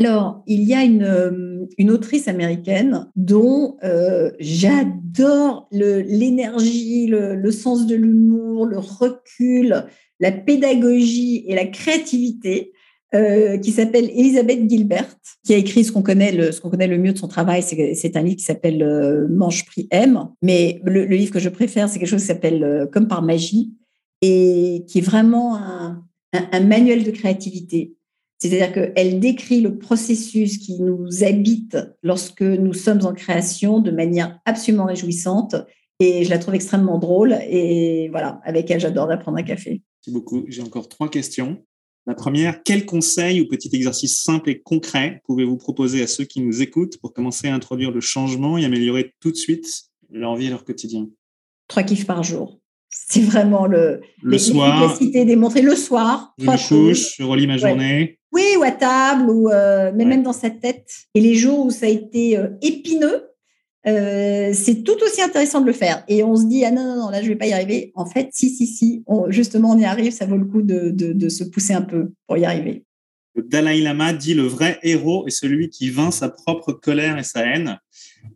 [0.00, 7.50] Alors, il y a une, euh, une autrice américaine dont euh, j'adore l'énergie, le, le,
[7.52, 9.84] sens de l'humour, le recul,
[10.18, 12.72] la pédagogie et la créativité.
[13.14, 15.08] Euh, qui s'appelle Elisabeth Gilbert,
[15.42, 17.62] qui a écrit ce qu'on connaît, le, mieux de son travail.
[17.62, 20.28] C'est un livre qui s'appelle euh, Manche prix M.
[20.42, 23.72] Mais le, livre que je préfère, c'est quelque chose qui s'appelle euh, Comme par magie
[24.20, 26.04] et qui est vraiment un,
[26.34, 27.94] un, un manuel de créativité.
[28.38, 34.38] C'est-à-dire qu'elle décrit le processus qui nous habite lorsque nous sommes en création de manière
[34.44, 35.56] absolument réjouissante.
[35.98, 37.38] Et je la trouve extrêmement drôle.
[37.48, 39.80] Et voilà, avec elle, j'adore d'apprendre un café.
[40.00, 40.44] Merci beaucoup.
[40.46, 41.64] J'ai encore trois questions.
[42.08, 46.40] La première, quel conseil ou petit exercice simple et concret pouvez-vous proposer à ceux qui
[46.40, 49.66] nous écoutent pour commencer à introduire le changement et améliorer tout de suite
[50.10, 51.06] leur vie et leur quotidien?
[51.66, 52.60] Trois kiffs par jour.
[52.88, 54.98] C'est vraiment le, le soir.
[55.02, 56.32] démontré le soir.
[56.38, 58.18] Je me couche, je relis ma journée.
[58.32, 60.90] Oui, ou à table, ou euh, mais même dans sa tête.
[61.14, 63.27] Et les jours où ça a été euh, épineux,
[63.88, 66.04] euh, c'est tout aussi intéressant de le faire.
[66.08, 67.92] Et on se dit, ah non, non, non là, je vais pas y arriver.
[67.94, 71.28] En fait, si, si, si, justement, on y arrive, ça vaut le coup de, de,
[71.28, 72.84] se pousser un peu pour y arriver.
[73.34, 77.22] Le Dalai Lama dit le vrai héros est celui qui vainc sa propre colère et
[77.22, 77.78] sa haine.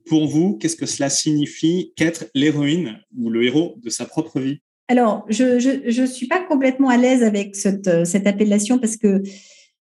[0.06, 4.58] Pour vous, qu'est-ce que cela signifie qu'être l'héroïne ou le héros de sa propre vie?
[4.88, 9.22] Alors, je ne suis pas complètement à l'aise avec cette, cette appellation parce que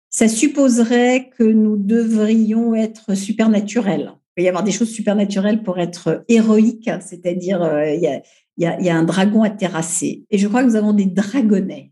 [0.09, 6.23] ça supposerait que nous devrions être supernaturels peut y avoir des choses supernaturelles pour être
[6.27, 8.21] héroïque, c'est-à-dire euh, il
[8.57, 10.25] y, a, un dragon à terrasser.
[10.29, 11.91] Et je crois que nous avons des dragonnets,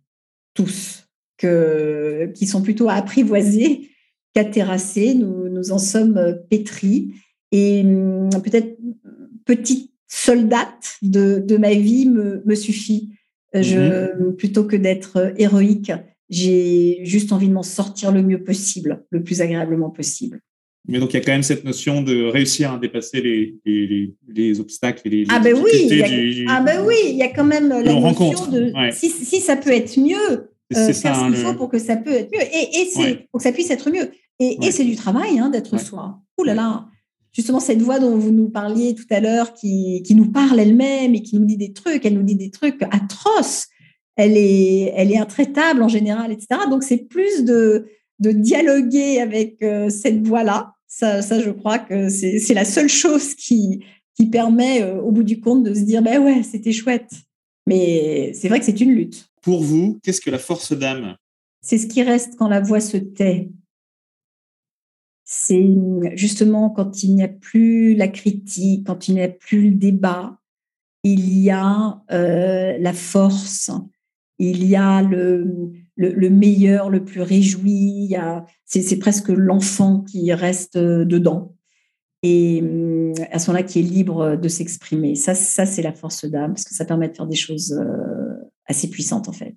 [0.54, 3.90] tous, que, qui sont plutôt à apprivoiser
[4.34, 5.16] qu'à terrasser.
[5.16, 7.14] Nous, nous en sommes pétris.
[7.52, 8.78] Et hum, peut-être
[9.46, 13.12] petite soldate de, ma vie me, me suffit.
[13.54, 14.36] Je, mhm.
[14.36, 15.92] Plutôt que d'être héroïque,
[16.30, 20.42] j'ai juste envie de m'en sortir le mieux possible, le plus agréablement possible.
[20.88, 24.14] Mais donc, il y a quand même cette notion de réussir à dépasser les, les,
[24.28, 26.02] les, obstacles et les, ah ben oui,
[26.48, 29.72] ah ben oui, il y a quand même la notion de si, si, ça peut
[29.72, 32.42] être mieux, euh, faire ce qu'il faut pour que ça peut être mieux?
[32.42, 34.10] Et, et c'est pour que ça puisse être mieux.
[34.40, 36.20] Et, et c'est du travail hein, d'être soi.
[36.38, 36.88] Ouh là là,
[37.32, 41.14] justement cette voix dont vous nous parliez tout à l'heure, qui, qui, nous parle elle-même
[41.14, 43.68] et qui nous dit des trucs, elle nous dit des trucs atroces.
[44.16, 46.62] Elle est, elle est intraitable en général, etc.
[46.70, 47.86] Donc c'est plus de,
[48.20, 50.74] de dialoguer avec euh, cette voix-là.
[50.88, 53.84] Ça, ça, je crois que c'est la seule chose qui,
[54.16, 57.12] qui permet, euh, au bout du compte, de se dire, ben ouais, c'était chouette.
[57.68, 59.30] Mais c'est vrai que c'est une lutte.
[59.42, 61.16] Pour vous, qu'est-ce que la force d'âme?
[61.62, 63.50] C'est ce qui reste quand la voix se tait
[65.32, 65.64] c'est
[66.16, 70.40] justement quand il n'y a plus la critique, quand il n'y a plus le débat,
[71.04, 73.70] il y a euh, la force,
[74.40, 78.16] il y a le, le, meilleur, le plus réjoui,
[78.66, 81.56] c'est presque l'enfant qui reste dedans.
[82.24, 82.64] Et
[83.32, 85.16] à ce moment-là, qui est libre de s'exprimer.
[85.16, 88.34] Ça, ça c'est la force d'âme, parce que ça permet de faire des choses euh,
[88.66, 89.56] assez puissantes, en fait.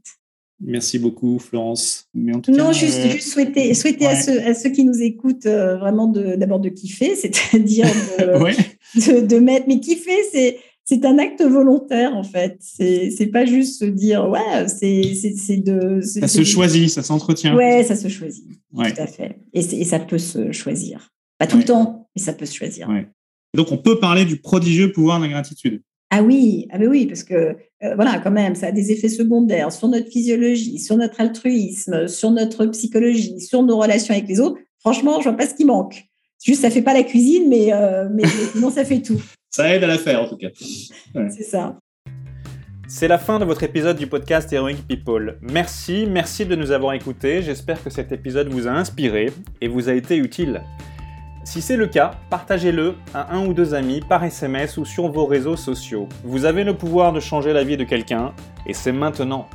[0.65, 2.09] Merci beaucoup, Florence.
[2.15, 5.77] Mais non, juste, euh, juste souhaiter, souhaiter à, ceux, à, ceux, qui nous écoutent euh,
[5.77, 7.87] vraiment d'abord de, kiffer, c'est-à-dire
[8.19, 9.67] de, de, mettre.
[9.69, 10.59] Mais kiffer, c'est.
[10.93, 12.59] C'est un acte volontaire en fait.
[12.61, 16.03] C'est pas juste se dire ouais, c'est de.
[16.03, 17.57] Ça se choisit, ça s'entretient.
[17.57, 18.45] Ouais, ça se choisit.
[18.75, 19.39] Tout à fait.
[19.55, 21.11] Et, et, ça peut se choisir.
[21.39, 22.91] Pas tout le temps, mais ça peut se choisir.
[23.55, 25.81] Donc on peut parler du prodigieux pouvoir de la gratitude.
[26.11, 29.73] Ah oui, ah oui, parce que euh, voilà, quand même, ça a des effets secondaires
[29.73, 34.59] sur notre physiologie, sur notre altruisme, sur notre psychologie, sur nos relations avec les autres.
[34.81, 36.05] Franchement, je vois pas ce qui manque.
[36.45, 39.23] Juste, ça fait pas la cuisine, mais, euh, mais sinon, ça fait tout.
[39.55, 40.49] Ça aide à la faire, en tout cas.
[40.57, 41.77] C'est ça.
[42.89, 45.37] C'est la fin de votre épisode du podcast Heroic People.
[45.43, 47.43] Merci, merci de nous avoir écoutés.
[47.43, 49.31] J'espère que cet épisode vous a inspiré
[49.61, 50.63] et vous a été utile.
[51.45, 55.27] Si c'est le cas, partagez-le à un ou deux amis par SMS ou sur vos
[55.27, 56.09] réseaux sociaux.
[56.25, 58.33] Vous avez le pouvoir de changer la vie de quelqu'un,
[58.67, 59.51] et c'est maintenant.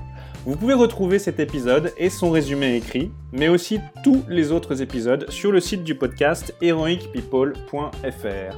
[0.45, 5.27] Vous pouvez retrouver cet épisode et son résumé écrit, mais aussi tous les autres épisodes
[5.31, 8.55] sur le site du podcast heroicpeople.fr.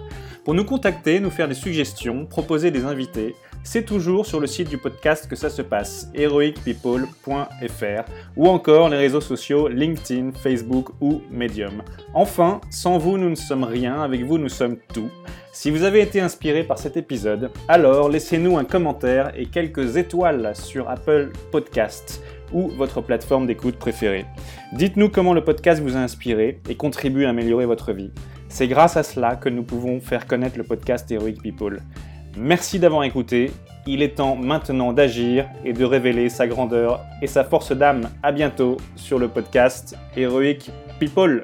[0.49, 4.67] Pour nous contacter, nous faire des suggestions, proposer des invités, c'est toujours sur le site
[4.67, 11.21] du podcast que ça se passe, heroicpeople.fr, ou encore les réseaux sociaux LinkedIn, Facebook ou
[11.29, 11.83] Medium.
[12.15, 15.11] Enfin, sans vous, nous ne sommes rien, avec vous, nous sommes tout.
[15.53, 20.55] Si vous avez été inspiré par cet épisode, alors laissez-nous un commentaire et quelques étoiles
[20.55, 24.25] sur Apple Podcasts ou votre plateforme d'écoute préférée.
[24.73, 28.09] Dites-nous comment le podcast vous a inspiré et contribue à améliorer votre vie.
[28.49, 31.81] C'est grâce à cela que nous pouvons faire connaître le podcast Heroic People.
[32.35, 33.51] Merci d'avoir écouté.
[33.85, 38.09] Il est temps maintenant d'agir et de révéler sa grandeur et sa force d'âme.
[38.23, 41.43] À bientôt sur le podcast Heroic People.